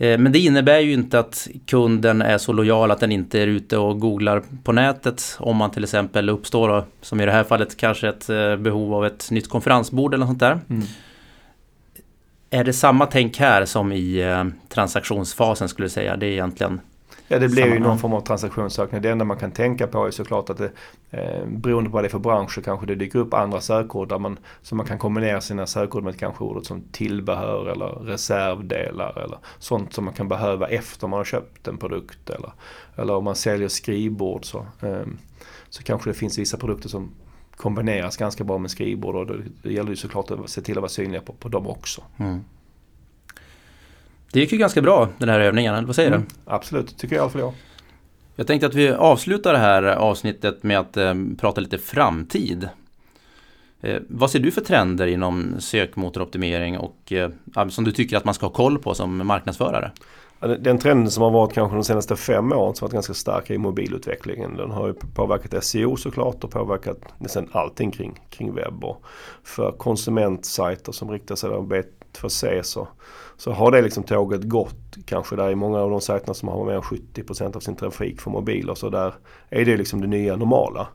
Eh, 0.06 0.18
men 0.18 0.32
det 0.32 0.38
innebär 0.38 0.78
ju 0.78 0.92
inte 0.92 1.18
att 1.18 1.48
kunden 1.66 2.22
är 2.22 2.38
så 2.38 2.52
lojal 2.52 2.90
att 2.90 3.00
den 3.00 3.12
inte 3.12 3.40
är 3.40 3.46
ute 3.46 3.78
och 3.78 4.00
googlar 4.00 4.42
på 4.64 4.72
nätet. 4.72 5.36
Om 5.38 5.56
man 5.56 5.70
till 5.70 5.84
exempel 5.84 6.28
uppstår, 6.28 6.84
som 7.00 7.20
i 7.20 7.26
det 7.26 7.32
här 7.32 7.44
fallet, 7.44 7.76
kanske 7.76 8.08
ett 8.08 8.30
eh, 8.30 8.56
behov 8.56 8.94
av 8.94 9.06
ett 9.06 9.30
nytt 9.30 9.48
konferensbord 9.48 10.14
eller 10.14 10.26
något 10.26 10.30
sånt 10.30 10.40
där. 10.40 10.60
Mm. 10.70 10.86
Är 12.50 12.64
det 12.64 12.72
samma 12.72 13.06
tänk 13.06 13.38
här 13.38 13.64
som 13.64 13.92
i 13.92 14.42
transaktionsfasen 14.68 15.68
skulle 15.68 15.86
du 15.86 15.90
säga? 15.90 16.16
Det 16.16 16.26
är 16.26 16.30
egentligen 16.30 16.80
Ja 17.28 17.38
det 17.38 17.48
blir 17.48 17.66
ju 17.66 17.78
någon 17.78 17.98
form 17.98 18.12
av 18.12 18.20
transaktionssökning. 18.20 19.02
Det 19.02 19.10
enda 19.10 19.24
man 19.24 19.36
kan 19.36 19.50
tänka 19.50 19.86
på 19.86 20.06
är 20.06 20.10
såklart 20.10 20.50
att 20.50 20.58
det, 20.58 20.70
eh, 21.10 21.46
beroende 21.46 21.90
på 21.90 21.94
vad 21.94 22.04
det 22.04 22.08
är 22.08 22.10
för 22.10 22.18
bransch 22.18 22.54
så 22.54 22.62
kanske 22.62 22.86
det 22.86 22.94
dyker 22.94 23.18
upp 23.18 23.34
andra 23.34 23.60
sökord 23.60 24.08
där 24.08 24.18
man, 24.18 24.38
så 24.62 24.74
man 24.74 24.86
kan 24.86 24.98
kombinera 24.98 25.40
sina 25.40 25.66
sökord 25.66 26.04
med 26.04 26.18
kanske 26.18 26.44
ordet 26.44 26.66
som 26.66 26.82
tillbehör 26.92 27.66
eller 27.66 27.86
reservdelar 27.86 29.18
eller 29.24 29.38
sånt 29.58 29.92
som 29.92 30.04
man 30.04 30.14
kan 30.14 30.28
behöva 30.28 30.68
efter 30.68 31.06
man 31.06 31.16
har 31.18 31.24
köpt 31.24 31.68
en 31.68 31.78
produkt 31.78 32.30
eller, 32.30 32.52
eller 32.96 33.14
om 33.14 33.24
man 33.24 33.34
säljer 33.34 33.68
skrivbord 33.68 34.44
så, 34.44 34.66
eh, 34.82 35.06
så 35.68 35.82
kanske 35.82 36.10
det 36.10 36.14
finns 36.14 36.38
vissa 36.38 36.56
produkter 36.56 36.88
som 36.88 37.10
kombineras 37.56 38.16
ganska 38.16 38.44
bra 38.44 38.58
med 38.58 38.70
skrivbord 38.70 39.14
och 39.14 39.26
det, 39.26 39.42
det 39.62 39.72
gäller 39.72 39.90
ju 39.90 39.96
såklart 39.96 40.30
att 40.30 40.50
se 40.50 40.60
till 40.60 40.78
att 40.78 40.82
vara 40.82 40.88
synliga 40.88 41.20
på, 41.20 41.32
på 41.32 41.48
dem 41.48 41.66
också. 41.66 42.02
Mm. 42.16 42.40
Det 44.32 44.40
gick 44.40 44.52
ju 44.52 44.58
ganska 44.58 44.82
bra 44.82 45.08
den 45.18 45.28
här 45.28 45.40
övningen, 45.40 45.74
eller 45.74 45.86
vad 45.86 45.96
säger 45.96 46.10
mm, 46.10 46.20
du? 46.28 46.34
Absolut, 46.52 46.98
tycker 46.98 47.16
jag 47.16 47.20
i 47.20 47.22
alla 47.22 47.30
fall 47.30 47.40
jag. 47.40 47.52
Jag 48.36 48.46
tänkte 48.46 48.66
att 48.66 48.74
vi 48.74 48.88
avslutar 48.88 49.52
det 49.52 49.58
här 49.58 49.82
avsnittet 49.82 50.62
med 50.62 50.78
att 50.78 50.96
eh, 50.96 51.14
prata 51.38 51.60
lite 51.60 51.78
framtid. 51.78 52.68
Eh, 53.80 53.96
vad 54.08 54.30
ser 54.30 54.38
du 54.38 54.50
för 54.50 54.60
trender 54.60 55.06
inom 55.06 55.54
sökmotoroptimering 55.58 56.78
och 56.78 57.12
eh, 57.12 57.68
som 57.68 57.84
du 57.84 57.92
tycker 57.92 58.16
att 58.16 58.24
man 58.24 58.34
ska 58.34 58.46
ha 58.46 58.52
koll 58.52 58.78
på 58.78 58.94
som 58.94 59.26
marknadsförare? 59.26 59.92
Den 60.40 60.78
trenden 60.78 61.10
som 61.10 61.22
har 61.22 61.30
varit 61.30 61.52
kanske 61.52 61.76
de 61.76 61.84
senaste 61.84 62.16
fem 62.16 62.52
åren 62.52 62.74
som 62.74 62.86
varit 62.86 62.92
ganska 62.92 63.14
stark 63.14 63.50
i 63.50 63.58
mobilutvecklingen. 63.58 64.56
Den 64.56 64.70
har 64.70 64.86
ju 64.86 64.94
påverkat 64.94 65.64
SEO 65.64 65.96
såklart 65.96 66.44
och 66.44 66.50
påverkat 66.50 66.98
nästan 67.18 67.48
allting 67.52 67.90
kring, 67.90 68.20
kring 68.30 68.54
webb. 68.54 68.84
Och 68.84 69.04
för 69.42 69.72
konsumentsajter 69.72 70.92
som 70.92 71.10
riktar 71.10 71.36
sig 71.36 71.50
mot 72.08 72.32
B2C 72.32 72.62
så 72.62 72.88
så 73.36 73.52
har 73.52 73.70
det 73.70 73.82
liksom 73.82 74.02
tåget 74.02 74.42
gått 74.42 74.96
kanske 75.04 75.36
där 75.36 75.50
i 75.50 75.54
många 75.54 75.78
av 75.78 75.90
de 75.90 76.00
sajterna 76.00 76.34
som 76.34 76.48
har 76.48 76.64
mer 76.64 76.72
än 76.72 76.82
70% 76.82 77.56
av 77.56 77.60
sin 77.60 77.76
trafik 77.76 78.20
för 78.20 78.30
mobiler 78.30 78.74
så 78.74 78.90
där 78.90 79.14
är 79.50 79.64
det 79.64 79.76
liksom 79.76 80.00
det 80.00 80.06
nya 80.06 80.36
normala. 80.36 80.88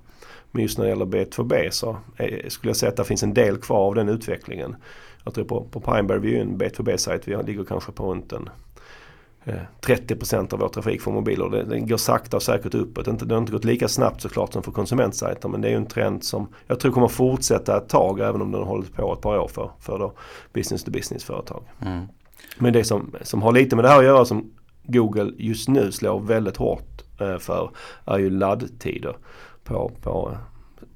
Men 0.52 0.62
just 0.62 0.78
när 0.78 0.86
det 0.86 0.90
gäller 0.90 1.06
B2B 1.06 1.70
så 1.70 1.98
är, 2.18 2.50
skulle 2.50 2.70
jag 2.70 2.78
säga 2.78 2.90
att 2.90 2.98
det 2.98 3.06
finns 3.06 3.24
en 3.24 3.34
del 3.34 3.58
kvar 3.58 3.88
av 3.88 3.96
den 3.96 4.10
utvecklingen. 4.10 4.76
Jag 5.24 5.34
tror 5.34 5.46
på, 5.46 5.64
på 5.64 5.80
Pineberry, 5.80 6.20
vi 6.20 6.28
är 6.28 6.36
ju 6.36 6.42
en 6.42 6.58
B2B-sajt, 6.58 7.28
vi 7.28 7.44
ligger 7.44 7.64
kanske 7.64 7.92
på 7.92 8.12
runt 8.12 8.32
en 8.32 8.50
30% 9.82 10.54
av 10.54 10.60
vår 10.60 10.68
trafik 10.68 11.02
för 11.02 11.12
mobiler. 11.12 11.50
Det, 11.50 11.64
det 11.64 11.80
går 11.80 11.98
sakta 11.98 12.38
och 12.38 12.44
säkert 12.44 12.76
uppåt. 12.76 13.06
Det, 13.06 13.26
det 13.26 13.36
har 13.36 13.42
inte 13.42 13.52
gått 13.52 13.66
lika 13.66 13.88
snabbt 13.88 14.22
såklart 14.22 14.54
som 14.54 14.64
för 14.64 14.72
konsumentsajter 14.72 15.50
men 15.50 15.62
det 15.62 15.70
är 15.70 15.76
en 15.76 15.86
trend 15.86 16.24
som 16.24 16.48
jag 16.68 16.80
tror 16.80 16.92
kommer 16.92 17.08
fortsätta 17.08 17.78
ett 17.78 17.90
tag 17.90 18.20
även 18.20 18.42
om 18.42 18.52
den 18.52 18.62
har 18.62 18.68
hållit 18.68 18.94
på 18.94 19.14
ett 19.14 19.22
par 19.22 19.38
år 19.38 19.48
för, 19.48 19.72
för 19.80 20.00
då 20.00 20.14
business 20.54 20.84
to 20.84 20.92
business 20.92 21.24
företag. 21.24 21.64
Mm. 21.82 22.06
Men 22.58 22.74
det 22.74 22.84
som, 22.84 23.16
som 23.22 23.42
har 23.42 23.52
lite 23.52 23.76
med 23.76 23.86
det 23.86 23.90
här 23.90 24.00
att 24.00 24.06
göra 24.06 24.26
som 24.26 24.52
Google 24.84 25.32
just 25.38 25.70
nu 25.70 25.92
slår 25.92 26.20
väldigt 26.20 26.58
hårt 26.58 27.04
eh, 27.20 27.38
för 27.38 27.72
är 28.06 28.18
ju 28.18 28.30
laddtider 28.30 29.16
på, 29.64 29.92
på, 30.02 30.38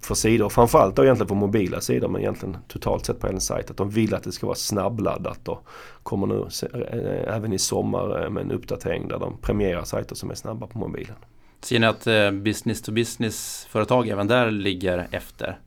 för 0.02 0.16
sidor. 0.16 0.50
Framförallt 0.50 0.96
då 0.96 1.04
egentligen 1.04 1.28
på 1.28 1.36
mobila 1.36 1.82
sidor 1.82 2.08
men 2.08 2.22
egentligen 2.22 2.58
totalt 2.68 3.06
sett 3.06 3.20
på 3.20 3.28
en 3.28 3.42
sajt. 3.42 3.72
Att 3.72 3.78
de 3.78 3.90
vill 3.90 4.14
att 4.14 4.24
det 4.24 4.32
ska 4.32 4.46
vara 4.48 4.56
snabbladdat 4.56 5.48
och 5.48 5.68
kommer 6.04 6.28
nu 6.28 6.48
eh, 6.74 7.36
även 7.36 7.54
i 7.54 7.60
sommar 7.60 8.24
eh, 8.24 8.30
med 8.30 8.44
en 8.44 8.52
uppdatering 8.52 9.08
där 9.08 9.20
de 9.20 9.38
premierar 9.38 9.84
sajter 9.84 10.16
som 10.16 10.32
är 10.32 10.36
snabba 10.36 10.68
på 10.68 10.80
mobilen. 10.80 11.16
Ser 11.62 11.80
ni 11.80 11.88
att 11.88 12.08
business 12.44 12.82
to 12.82 12.92
business 12.92 13.68
företag 13.70 14.08
även 14.08 14.28
där 14.28 14.52
ligger 14.52 15.08
efter? 15.12 15.60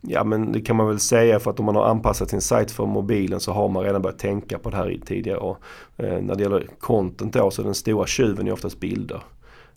Ja 0.00 0.24
men 0.24 0.52
det 0.52 0.60
kan 0.60 0.76
man 0.76 0.88
väl 0.88 1.00
säga 1.00 1.40
för 1.40 1.50
att 1.50 1.60
om 1.60 1.66
man 1.66 1.76
har 1.76 1.84
anpassat 1.84 2.30
sin 2.30 2.40
sajt 2.40 2.70
för 2.70 2.86
mobilen 2.86 3.40
så 3.40 3.52
har 3.52 3.68
man 3.68 3.84
redan 3.84 4.02
börjat 4.02 4.18
tänka 4.18 4.58
på 4.58 4.70
det 4.70 4.76
här 4.76 4.98
tidigare. 5.06 5.38
Och, 5.38 5.58
eh, 5.96 6.22
när 6.22 6.34
det 6.34 6.42
gäller 6.42 6.66
content 6.78 7.32
då 7.32 7.50
så 7.50 7.62
är 7.62 7.64
den 7.64 7.74
stora 7.74 8.06
tjuven 8.06 8.48
är 8.48 8.52
oftast 8.52 8.80
bilder. 8.80 9.22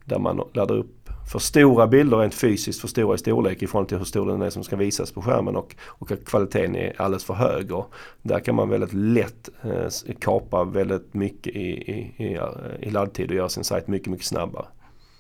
Där 0.06 0.20
man 0.20 0.42
laddar 0.54 0.76
upp 0.76 1.03
för 1.32 1.40
stora 1.40 1.88
bilder 1.88 2.18
rent 2.18 2.34
fysiskt 2.34 2.82
för 2.82 2.88
stora 2.88 3.16
i 3.16 3.18
storlek 3.18 3.64
i 3.64 3.68
förhållande 3.68 3.90
till 3.90 3.98
hur 3.98 4.06
stor 4.06 4.26
den 4.26 4.42
är 4.42 4.50
som 4.50 4.64
ska 4.64 4.76
visas 4.76 5.12
på 5.12 5.22
skärmen 5.22 5.56
och, 5.56 5.76
och 5.86 6.12
att 6.12 6.26
kvaliteten 6.26 6.76
är 6.76 7.02
alldeles 7.02 7.24
för 7.24 7.34
hög. 7.34 7.72
Och 7.72 7.94
där 8.22 8.40
kan 8.40 8.56
man 8.56 8.70
väldigt 8.70 8.94
lätt 8.94 9.50
eh, 9.64 10.16
kapa 10.20 10.64
väldigt 10.64 11.14
mycket 11.14 11.56
i, 11.56 11.60
i, 11.60 12.24
i, 12.24 12.40
i 12.80 12.90
laddtid 12.90 13.30
och 13.30 13.36
göra 13.36 13.50
sin 13.50 13.64
sajt 13.64 13.88
mycket, 13.88 14.08
mycket 14.08 14.26
snabbare 14.26 14.66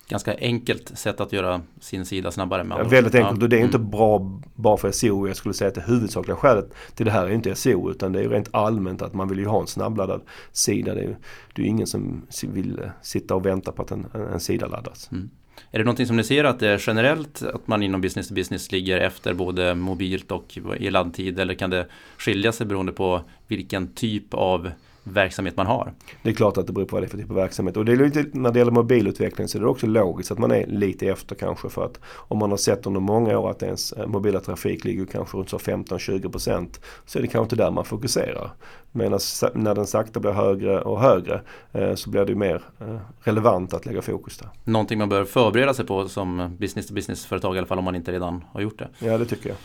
ganska 0.09 0.37
enkelt 0.37 0.97
sätt 0.97 1.21
att 1.21 1.33
göra 1.33 1.61
sin 1.79 2.05
sida 2.05 2.31
snabbare. 2.31 2.63
Med 2.63 2.79
ja, 2.79 2.83
väldigt 2.83 3.15
enkelt 3.15 3.43
och 3.43 3.49
det 3.49 3.55
är 3.55 3.57
mm. 3.57 3.67
inte 3.67 3.79
bra 3.79 4.39
bara 4.55 4.77
för 4.77 4.91
SEO. 4.91 5.27
Jag 5.27 5.35
skulle 5.35 5.53
säga 5.53 5.67
att 5.67 5.75
det 5.75 5.83
huvudsakliga 5.87 6.35
skälet 6.35 6.73
till 6.95 7.05
det 7.05 7.11
här 7.11 7.25
är 7.25 7.31
inte 7.31 7.55
SEO 7.55 7.91
utan 7.91 8.11
det 8.11 8.23
är 8.23 8.29
rent 8.29 8.49
allmänt 8.51 9.01
att 9.01 9.13
man 9.13 9.29
vill 9.29 9.39
ju 9.39 9.45
ha 9.45 9.61
en 9.61 9.67
snabbladdad 9.67 10.21
sida. 10.51 10.93
Det 10.93 11.01
är, 11.01 11.17
det 11.53 11.61
är 11.61 11.65
ingen 11.65 11.87
som 11.87 12.21
vill 12.43 12.81
sitta 13.01 13.35
och 13.35 13.45
vänta 13.45 13.71
på 13.71 13.81
att 13.81 13.91
en, 13.91 14.05
en 14.33 14.39
sida 14.39 14.67
laddas. 14.67 15.09
Mm. 15.11 15.29
Är 15.71 15.77
det 15.77 15.83
någonting 15.83 16.07
som 16.07 16.17
ni 16.17 16.23
ser 16.23 16.43
att 16.43 16.59
det 16.59 16.67
är 16.67 16.83
generellt 16.87 17.41
att 17.41 17.67
man 17.67 17.83
inom 17.83 18.01
business 18.01 18.27
to 18.27 18.33
business 18.33 18.71
ligger 18.71 18.97
efter 18.97 19.33
både 19.33 19.75
mobilt 19.75 20.31
och 20.31 20.57
i 20.79 20.89
laddtid? 20.89 21.39
Eller 21.39 21.53
kan 21.53 21.69
det 21.69 21.87
skilja 22.17 22.51
sig 22.51 22.65
beroende 22.65 22.91
på 22.91 23.21
vilken 23.47 23.93
typ 23.93 24.33
av 24.33 24.71
verksamhet 25.03 25.57
man 25.57 25.67
har. 25.67 25.93
Det 26.21 26.29
är 26.29 26.33
klart 26.33 26.57
att 26.57 26.67
det 26.67 26.73
beror 26.73 26.85
på 26.85 26.95
vad 26.95 27.03
det 27.03 27.07
är 27.07 27.09
för 27.09 27.17
typ 27.17 27.29
av 27.29 27.35
verksamhet. 27.35 27.77
Och 27.77 27.85
det 27.85 27.91
är 27.91 27.95
lite, 27.95 28.25
när 28.31 28.51
det 28.51 28.59
gäller 28.59 28.71
mobilutveckling 28.71 29.47
så 29.47 29.57
är 29.57 29.61
det 29.61 29.67
också 29.67 29.87
logiskt 29.87 30.31
att 30.31 30.39
man 30.39 30.51
är 30.51 30.67
lite 30.67 31.07
efter 31.07 31.35
kanske 31.35 31.69
för 31.69 31.85
att 31.85 31.99
om 32.05 32.37
man 32.37 32.49
har 32.49 32.57
sett 32.57 32.85
under 32.85 32.99
många 32.99 33.39
år 33.39 33.51
att 33.51 33.63
ens 33.63 33.91
eh, 33.91 34.07
mobila 34.07 34.39
trafik 34.39 34.83
ligger 34.83 35.05
kanske 35.05 35.37
runt 35.37 35.49
15-20% 35.51 36.79
så 37.05 37.19
är 37.19 37.21
det 37.21 37.27
kanske 37.27 37.43
inte 37.43 37.55
där 37.55 37.71
man 37.71 37.85
fokuserar. 37.85 38.51
Medan 38.91 39.19
när 39.53 39.75
den 39.75 39.87
sakta 39.87 40.19
blir 40.19 40.31
högre 40.31 40.81
och 40.81 41.01
högre 41.01 41.41
eh, 41.71 41.95
så 41.95 42.09
blir 42.09 42.25
det 42.25 42.35
mer 42.35 42.61
eh, 42.79 42.97
relevant 43.19 43.73
att 43.73 43.85
lägga 43.85 44.01
fokus 44.01 44.37
där. 44.37 44.49
Någonting 44.63 44.99
man 44.99 45.09
bör 45.09 45.25
förbereda 45.25 45.73
sig 45.73 45.85
på 45.85 46.09
som 46.09 46.55
business 46.59 46.87
to 46.87 46.93
business 46.93 47.25
företag 47.25 47.55
i 47.55 47.57
alla 47.57 47.67
fall 47.67 47.77
om 47.77 47.85
man 47.85 47.95
inte 47.95 48.11
redan 48.11 48.43
har 48.51 48.61
gjort 48.61 48.79
det. 48.79 48.89
Ja 48.99 49.17
det 49.17 49.25
tycker 49.25 49.49
jag. 49.49 49.57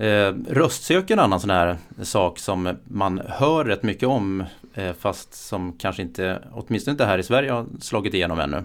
Eh, 0.00 0.34
röstsök 0.48 1.10
är 1.10 1.14
en 1.14 1.20
annan 1.20 1.40
sån 1.40 1.50
här 1.50 1.76
sak 2.02 2.38
som 2.38 2.76
man 2.84 3.20
hör 3.28 3.64
rätt 3.64 3.82
mycket 3.82 4.08
om 4.08 4.44
eh, 4.74 4.92
fast 4.92 5.34
som 5.34 5.72
kanske 5.72 6.02
inte, 6.02 6.42
åtminstone 6.52 6.92
inte 6.92 7.04
här 7.04 7.18
i 7.18 7.22
Sverige, 7.22 7.52
har 7.52 7.66
slagit 7.80 8.14
igenom 8.14 8.40
ännu. 8.40 8.64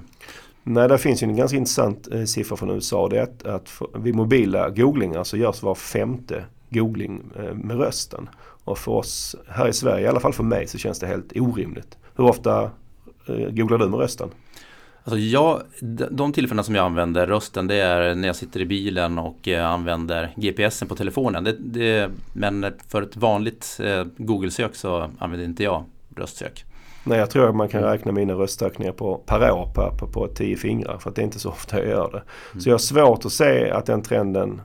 Nej, 0.63 0.87
det 0.87 0.97
finns 0.97 1.23
ju 1.23 1.27
en 1.27 1.35
ganska 1.35 1.57
intressant 1.57 2.07
eh, 2.13 2.23
siffra 2.23 2.57
från 2.57 2.69
USA. 2.69 3.09
Det 3.09 3.17
är 3.17 3.23
att, 3.23 3.45
att 3.45 3.69
för, 3.69 3.87
vid 3.99 4.15
mobila 4.15 4.69
googlingar 4.69 5.23
så 5.23 5.37
görs 5.37 5.63
var 5.63 5.75
femte 5.75 6.45
googling 6.69 7.23
eh, 7.35 7.53
med 7.53 7.77
rösten. 7.77 8.29
Och 8.63 8.77
för 8.77 8.91
oss 8.91 9.35
här 9.47 9.67
i 9.67 9.73
Sverige, 9.73 10.05
i 10.05 10.07
alla 10.07 10.19
fall 10.19 10.33
för 10.33 10.43
mig, 10.43 10.67
så 10.67 10.77
känns 10.77 10.99
det 10.99 11.07
helt 11.07 11.31
orimligt. 11.35 11.97
Hur 12.15 12.23
ofta 12.23 12.63
eh, 13.27 13.49
googlar 13.49 13.77
du 13.77 13.89
med 13.89 13.99
rösten? 13.99 14.29
Alltså 15.07 15.19
jag, 15.19 15.61
de 16.11 16.33
tillfällena 16.33 16.63
som 16.63 16.75
jag 16.75 16.85
använder 16.85 17.27
rösten 17.27 17.67
det 17.67 17.75
är 17.75 18.15
när 18.15 18.27
jag 18.27 18.35
sitter 18.35 18.59
i 18.59 18.65
bilen 18.65 19.19
och 19.19 19.47
eh, 19.47 19.65
använder 19.65 20.33
GPSen 20.35 20.87
på 20.87 20.95
telefonen. 20.95 21.43
Det, 21.43 21.55
det, 21.59 22.11
men 22.33 22.73
för 22.87 23.01
ett 23.01 23.17
vanligt 23.17 23.79
eh, 23.83 24.03
Google-sök 24.17 24.75
så 24.75 25.09
använder 25.19 25.45
inte 25.45 25.63
jag 25.63 25.83
röstsök. 26.15 26.65
Nej, 27.03 27.19
jag 27.19 27.29
tror 27.29 27.49
att 27.49 27.55
man 27.55 27.69
kan 27.69 27.83
räkna 27.83 28.11
mina 28.11 28.33
röstökningar 28.33 28.91
på, 28.91 29.15
per 29.15 29.51
år 29.51 29.71
på, 29.75 29.91
på, 29.99 30.07
på 30.07 30.27
tio 30.27 30.57
fingrar. 30.57 30.97
För 30.97 31.09
att 31.09 31.15
det 31.15 31.21
är 31.21 31.23
inte 31.23 31.39
så 31.39 31.49
ofta 31.49 31.79
jag 31.79 31.87
gör 31.87 32.11
det. 32.11 32.23
Mm. 32.51 32.61
Så 32.61 32.69
jag 32.69 32.73
har 32.73 32.79
svårt 32.79 33.25
att 33.25 33.31
se 33.31 33.69
att 33.69 33.85
den 33.85 34.01
trenden 34.01 34.61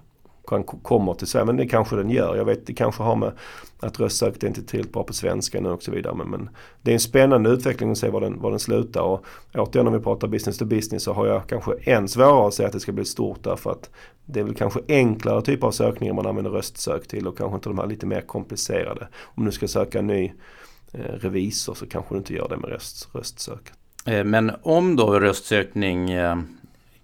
kan, 0.46 0.64
kommer 0.64 1.14
till 1.14 1.26
Sverige. 1.26 1.46
Men 1.46 1.56
det 1.56 1.66
kanske 1.66 1.96
den 1.96 2.10
gör. 2.10 2.36
Jag 2.36 2.44
vet, 2.44 2.66
det 2.66 2.74
kanske 2.74 3.02
har 3.02 3.16
med 3.16 3.32
att 3.80 4.00
röstsöket 4.00 4.42
är 4.42 4.48
inte 4.48 4.62
tillräckligt 4.62 4.92
bra 4.92 5.04
på 5.04 5.12
svenska 5.12 5.60
nu 5.60 5.68
och 5.68 5.82
så 5.82 5.90
vidare. 5.90 6.14
Men, 6.14 6.30
men, 6.30 6.50
det 6.82 6.90
är 6.90 6.94
en 6.94 7.00
spännande 7.00 7.50
utveckling 7.50 7.90
att 7.90 7.98
se 7.98 8.08
var 8.08 8.20
den, 8.20 8.40
var 8.40 8.50
den 8.50 8.58
slutar. 8.58 9.00
Och 9.00 9.24
återigen 9.54 9.86
om 9.86 9.92
vi 9.92 10.00
pratar 10.00 10.28
business 10.28 10.58
to 10.58 10.64
business 10.64 11.02
så 11.02 11.12
har 11.12 11.26
jag 11.26 11.46
kanske 11.46 11.72
än 11.82 12.08
svårare 12.08 12.48
att 12.48 12.54
säga 12.54 12.66
att 12.66 12.72
det 12.72 12.80
ska 12.80 12.92
bli 12.92 13.04
stort 13.04 13.42
därför 13.42 13.70
att 13.70 13.90
det 14.24 14.40
är 14.40 14.44
väl 14.44 14.54
kanske 14.54 14.80
enklare 14.88 15.42
typer 15.42 15.66
av 15.66 15.70
sökningar 15.70 16.14
man 16.14 16.26
använder 16.26 16.50
röstsök 16.50 17.08
till 17.08 17.26
och 17.26 17.38
kanske 17.38 17.54
inte 17.54 17.68
de 17.68 17.78
här 17.78 17.86
lite 17.86 18.06
mer 18.06 18.20
komplicerade. 18.20 19.08
Om 19.22 19.44
du 19.44 19.52
ska 19.52 19.68
söka 19.68 19.98
en 19.98 20.06
ny 20.06 20.32
eh, 20.92 21.00
revisor 21.00 21.74
så 21.74 21.86
kanske 21.86 22.14
du 22.14 22.18
inte 22.18 22.34
gör 22.34 22.48
det 22.48 22.56
med 22.56 22.70
röst, 22.70 23.08
röstsök. 23.12 23.72
Eh, 24.06 24.24
men 24.24 24.52
om 24.62 24.96
då 24.96 25.20
röstsökning 25.20 26.10
eh, 26.10 26.36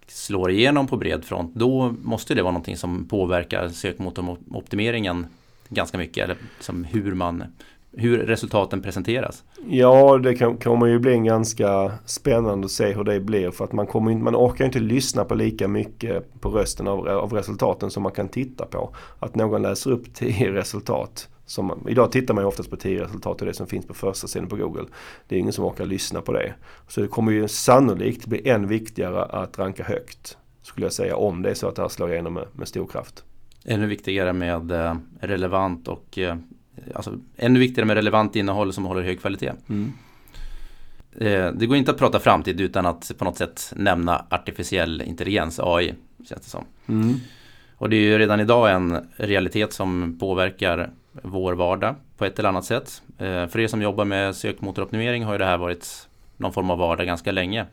slår 0.09 0.51
igenom 0.51 0.87
på 0.87 0.97
bred 0.97 1.25
front 1.25 1.55
då 1.55 1.95
måste 2.03 2.35
det 2.35 2.43
vara 2.43 2.53
någonting 2.53 2.77
som 2.77 3.05
påverkar 3.05 3.69
sökmotoroptimeringen 3.69 5.27
ganska 5.69 5.99
mycket. 5.99 6.25
Eller 6.25 6.37
liksom 6.57 6.85
hur, 6.85 7.15
man, 7.15 7.45
hur 7.93 8.19
resultaten 8.19 8.83
presenteras. 8.83 9.43
Ja, 9.69 10.19
det 10.19 10.35
kan, 10.35 10.57
kommer 10.57 10.87
ju 10.87 10.99
bli 10.99 11.13
en 11.13 11.25
ganska 11.25 11.93
spännande 12.05 12.65
att 12.65 12.71
se 12.71 12.93
hur 12.93 13.05
det 13.05 13.21
blir. 13.21 13.51
För 13.51 13.65
att 13.65 13.73
man, 13.73 13.87
kommer, 13.87 14.15
man 14.15 14.37
orkar 14.37 14.65
inte 14.65 14.79
lyssna 14.79 15.25
på 15.25 15.35
lika 15.35 15.69
mycket 15.69 16.41
på 16.41 16.49
rösten 16.49 16.89
av, 16.89 17.09
av 17.09 17.33
resultaten 17.33 17.91
som 17.91 18.03
man 18.03 18.13
kan 18.13 18.29
titta 18.29 18.67
på. 18.67 18.95
Att 19.19 19.35
någon 19.35 19.63
läser 19.63 19.91
upp 19.91 20.15
tio 20.15 20.53
resultat 20.53 21.29
som, 21.47 21.87
idag 21.89 22.13
tittar 22.13 22.35
man 22.35 22.45
ju 22.45 22.49
oftast 22.49 22.71
på 22.71 22.77
tio 22.77 23.05
resultat 23.05 23.41
och 23.41 23.47
det 23.47 23.55
som 23.55 23.67
finns 23.67 23.87
på 23.87 23.95
första 23.95 24.27
sidan 24.27 24.49
på 24.49 24.57
Google. 24.57 24.85
Det 25.29 25.37
är 25.37 25.39
ingen 25.39 25.53
som 25.53 25.65
orkar 25.65 25.87
lyssna 25.87 26.21
på 26.21 26.33
det. 26.33 26.55
Så 26.89 27.01
det 27.01 27.09
kommer 27.09 27.33
ju 27.33 27.49
sannolikt 27.49 28.27
bli 28.27 28.49
än 28.49 28.69
viktigare 28.69 29.25
att 29.25 29.59
ranka 29.59 29.85
högt. 29.85 30.37
Skulle 30.63 30.87
jag 30.87 30.93
säga 30.93 31.17
om 31.17 31.43
det 31.43 31.51
är 31.51 31.55
så 31.55 31.69
att 31.69 31.77
det 31.77 31.83
här 31.83 31.89
slår 31.89 32.13
igenom 32.13 32.35
med, 32.35 32.47
med 32.53 32.69
stor 32.69 32.87
kraft. 32.87 33.25
Ännu 33.65 33.87
viktigare 33.87 34.33
med 34.33 34.71
eh, 34.71 34.95
relevant 35.21 35.89
och 35.89 36.19
eh, 36.19 36.37
alltså, 36.95 37.19
ännu 37.37 37.59
viktigare 37.59 37.87
med 37.87 37.95
relevant 37.95 38.37
innehåll 38.37 38.73
som 38.73 38.85
håller 38.85 39.03
hög 39.03 39.21
kvalitet. 39.21 39.53
Mm. 39.69 39.93
Eh, 41.19 41.53
det 41.53 41.67
går 41.67 41.77
inte 41.77 41.91
att 41.91 41.99
prata 41.99 42.19
framtid 42.19 42.61
utan 42.61 42.87
att 42.87 43.13
på 43.19 43.25
något 43.25 43.37
sätt 43.37 43.73
nämna 43.77 44.27
artificiell 44.31 45.03
intelligens, 45.03 45.61
AI. 45.63 45.95
Känns 46.29 46.43
det 46.43 46.51
som. 46.51 46.65
Mm. 46.87 47.15
Och 47.77 47.91
det 47.91 47.97
är 47.97 48.01
ju 48.01 48.19
redan 48.19 48.41
idag 48.41 48.73
en 48.73 49.09
realitet 49.17 49.73
som 49.73 50.17
påverkar 50.21 50.91
vår 51.23 51.53
vardag 51.53 51.95
på 52.17 52.25
ett 52.25 52.39
eller 52.39 52.49
annat 52.49 52.65
sätt. 52.65 53.03
Eh, 53.19 53.47
för 53.47 53.59
er 53.59 53.67
som 53.67 53.83
jobbar 53.83 54.05
med 54.05 54.37
sökmotoroptimering 54.37 55.25
har 55.25 55.33
ju 55.33 55.39
det 55.39 55.45
här 55.45 55.59
varit 55.59 56.09
någon 56.37 56.53
form 56.53 56.71
av 56.71 56.79
vardag 56.79 57.07
ganska 57.07 57.33
länge. 57.33 57.67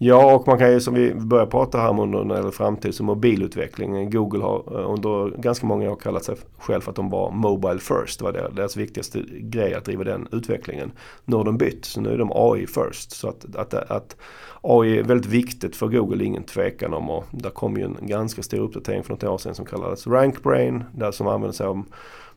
Ja, 0.00 0.34
och 0.34 0.46
man 0.46 0.58
kan 0.58 0.72
ju 0.72 0.80
som 0.80 0.94
vi 0.94 1.14
börjar 1.14 1.46
prata 1.46 1.78
här 1.78 1.88
om 1.88 1.98
under 1.98 2.24
när 2.24 2.34
det 2.34 2.40
gäller 2.40 2.50
framtid, 2.50 2.94
så 2.94 3.04
mobilutveckling. 3.04 4.10
Google 4.10 4.42
har 4.42 4.56
eh, 4.56 4.90
under 4.90 5.40
ganska 5.40 5.66
många 5.66 5.90
år 5.90 5.96
kallat 5.96 6.24
sig 6.24 6.36
själv 6.58 6.80
för 6.80 6.90
att 6.90 6.96
de 6.96 7.10
var 7.10 7.30
Mobile 7.30 7.78
First. 7.78 8.18
Det 8.18 8.24
var 8.24 8.50
deras 8.56 8.76
viktigaste 8.76 9.22
grej 9.28 9.74
att 9.74 9.84
driva 9.84 10.04
den 10.04 10.28
utvecklingen. 10.32 10.92
Nu 11.24 11.36
har 11.36 11.44
de 11.44 11.58
bytt, 11.58 11.84
så 11.84 12.00
nu 12.00 12.10
är 12.10 12.18
de 12.18 12.32
AI 12.34 12.66
First. 12.66 13.10
Så 13.10 13.28
att, 13.28 13.56
att, 13.56 13.74
att 13.74 14.16
AI 14.60 14.98
är 14.98 15.02
väldigt 15.02 15.30
viktigt 15.32 15.76
för 15.76 15.88
Google, 15.88 16.24
ingen 16.24 16.44
tvekan 16.44 16.94
om. 16.94 17.10
Och 17.10 17.24
där 17.30 17.50
kom 17.50 17.76
ju 17.76 17.84
en 17.84 17.96
ganska 18.00 18.42
stor 18.42 18.58
uppdatering 18.58 19.02
för 19.02 19.10
något 19.10 19.24
år 19.24 19.38
sedan 19.38 19.54
som 19.54 19.66
kallades 19.66 20.06
RankBrain, 20.06 20.84
där 20.94 21.10
som 21.10 21.26
använder 21.26 21.56
sig 21.56 21.66
av 21.66 21.84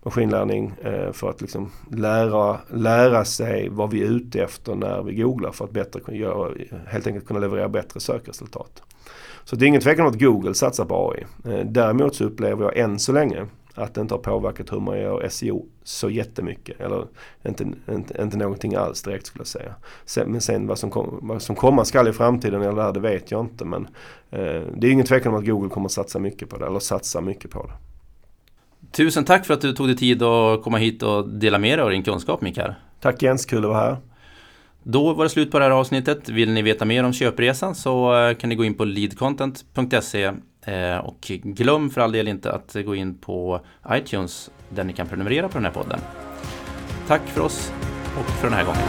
maskinlärning 0.04 0.74
eh, 0.84 1.12
för 1.12 1.30
att 1.30 1.42
liksom 1.42 1.72
lära, 1.92 2.60
lära 2.74 3.26
sig 3.26 3.70
vad 3.70 3.92
vi 3.92 4.02
är 4.02 4.08
ute 4.08 4.44
efter 4.44 4.76
när 4.76 5.04
vi 5.04 5.16
googlar 5.16 5.52
för 5.52 5.66
att 5.66 5.72
bättre 5.72 6.00
kunna 6.00 6.18
göra, 6.18 6.54
helt 6.88 7.08
enkelt 7.08 7.28
kunna 7.28 7.40
leverera 7.40 7.70
bättre 7.70 8.00
sökresultat. 8.00 8.84
Så 9.44 9.56
det 9.56 9.66
är 9.66 9.68
ingen 9.68 9.82
tvekan 9.82 10.06
om 10.06 10.12
att 10.12 10.20
Google 10.20 10.54
satsar 10.54 10.86
på 10.86 11.12
AI. 11.12 11.26
Eh, 11.54 11.66
däremot 11.66 12.16
så 12.16 12.24
upplever 12.24 12.64
jag 12.64 12.78
än 12.78 13.00
så 13.00 13.12
länge 13.12 13.48
att 13.76 13.94
det 13.94 14.02
inte 14.02 14.14
har 14.14 14.20
påverkat 14.20 14.72
hur 14.72 14.80
man 14.80 15.00
gör 15.00 15.30
SEO 15.30 15.66
så 15.84 16.10
jättemycket. 16.10 16.80
Eller 16.80 17.08
inte, 17.44 17.66
inte, 17.92 18.22
inte 18.22 18.38
någonting 18.38 18.76
alls 18.76 19.02
direkt 19.02 19.26
skulle 19.26 19.42
jag 19.42 19.48
säga. 19.48 19.76
Sen, 20.06 20.32
men 20.32 20.42
sen 20.42 20.68
vad 20.68 20.80
som, 20.80 20.90
kom, 20.90 21.20
vad 21.22 21.42
som 21.42 21.56
komma 21.56 21.86
skall 21.86 22.08
i 22.08 22.14
framtiden 22.14 22.62
eller 22.62 22.84
där, 22.84 22.94
det 22.94 23.00
vet 23.00 23.32
jag 23.32 23.42
inte. 23.42 23.66
Men 23.66 23.88
eh, 24.30 24.62
det 24.78 24.88
är 24.88 24.92
ingen 24.92 25.06
tvekan 25.06 25.34
om 25.34 25.40
att 25.40 25.46
Google 25.46 25.70
kommer 25.70 25.90
satsa 25.90 26.20
mycket 26.20 26.50
på 26.50 26.58
det. 26.58 26.66
Eller 26.66 26.80
satsa 26.80 27.22
mycket 27.22 27.52
på 27.52 27.64
det. 27.64 27.91
Tusen 28.92 29.26
tack 29.26 29.46
för 29.46 29.54
att 29.54 29.62
du 29.62 29.74
tog 29.74 29.88
dig 29.88 29.96
tid 29.96 30.24
att 30.24 30.64
komma 30.64 30.78
hit 30.78 31.04
och 31.04 31.30
dela 31.30 31.58
med 31.58 31.80
dig 31.80 31.84
av 31.84 31.90
din 31.90 32.04
kunskap 32.04 32.42
Mikael. 32.42 32.74
Tack 33.00 33.22
Jens, 33.22 33.46
kul 33.46 33.64
att 33.64 33.70
vara 33.70 33.80
här. 33.80 33.98
Då 34.84 35.14
var 35.14 35.24
det 35.24 35.30
slut 35.30 35.52
på 35.52 35.60
det 35.60 35.66
här 35.66 35.72
avsnittet. 35.72 36.30
Vill 36.30 36.52
ni 36.52 36.62
veta 36.62 36.86
mer 36.86 37.04
om 37.04 37.14
köpresan 37.14 37.76
så 37.76 38.16
eh, 38.16 38.36
kan 38.36 38.50
ni 38.50 38.56
gå 38.56 38.66
in 38.66 38.74
på 38.74 38.86
leadcontent.se 38.86 40.24
eh, 40.66 40.98
och 40.98 41.32
glöm 41.44 41.90
för 41.90 42.02
all 42.02 42.12
del 42.12 42.28
inte 42.28 42.52
att 42.52 42.76
gå 42.86 42.96
in 42.96 43.18
på 43.18 43.62
iTunes 43.92 44.52
där 44.70 44.84
ni 44.84 44.94
kan 44.94 45.08
prenumerera 45.08 45.48
på 45.48 45.54
den 45.54 45.66
här 45.66 45.72
podden. 45.72 46.00
Tack 47.08 47.22
för 47.28 47.42
oss 47.42 47.74
och 48.20 48.26
för 48.26 48.50
den 48.50 48.58
här 48.58 48.66
gången. 48.66 48.82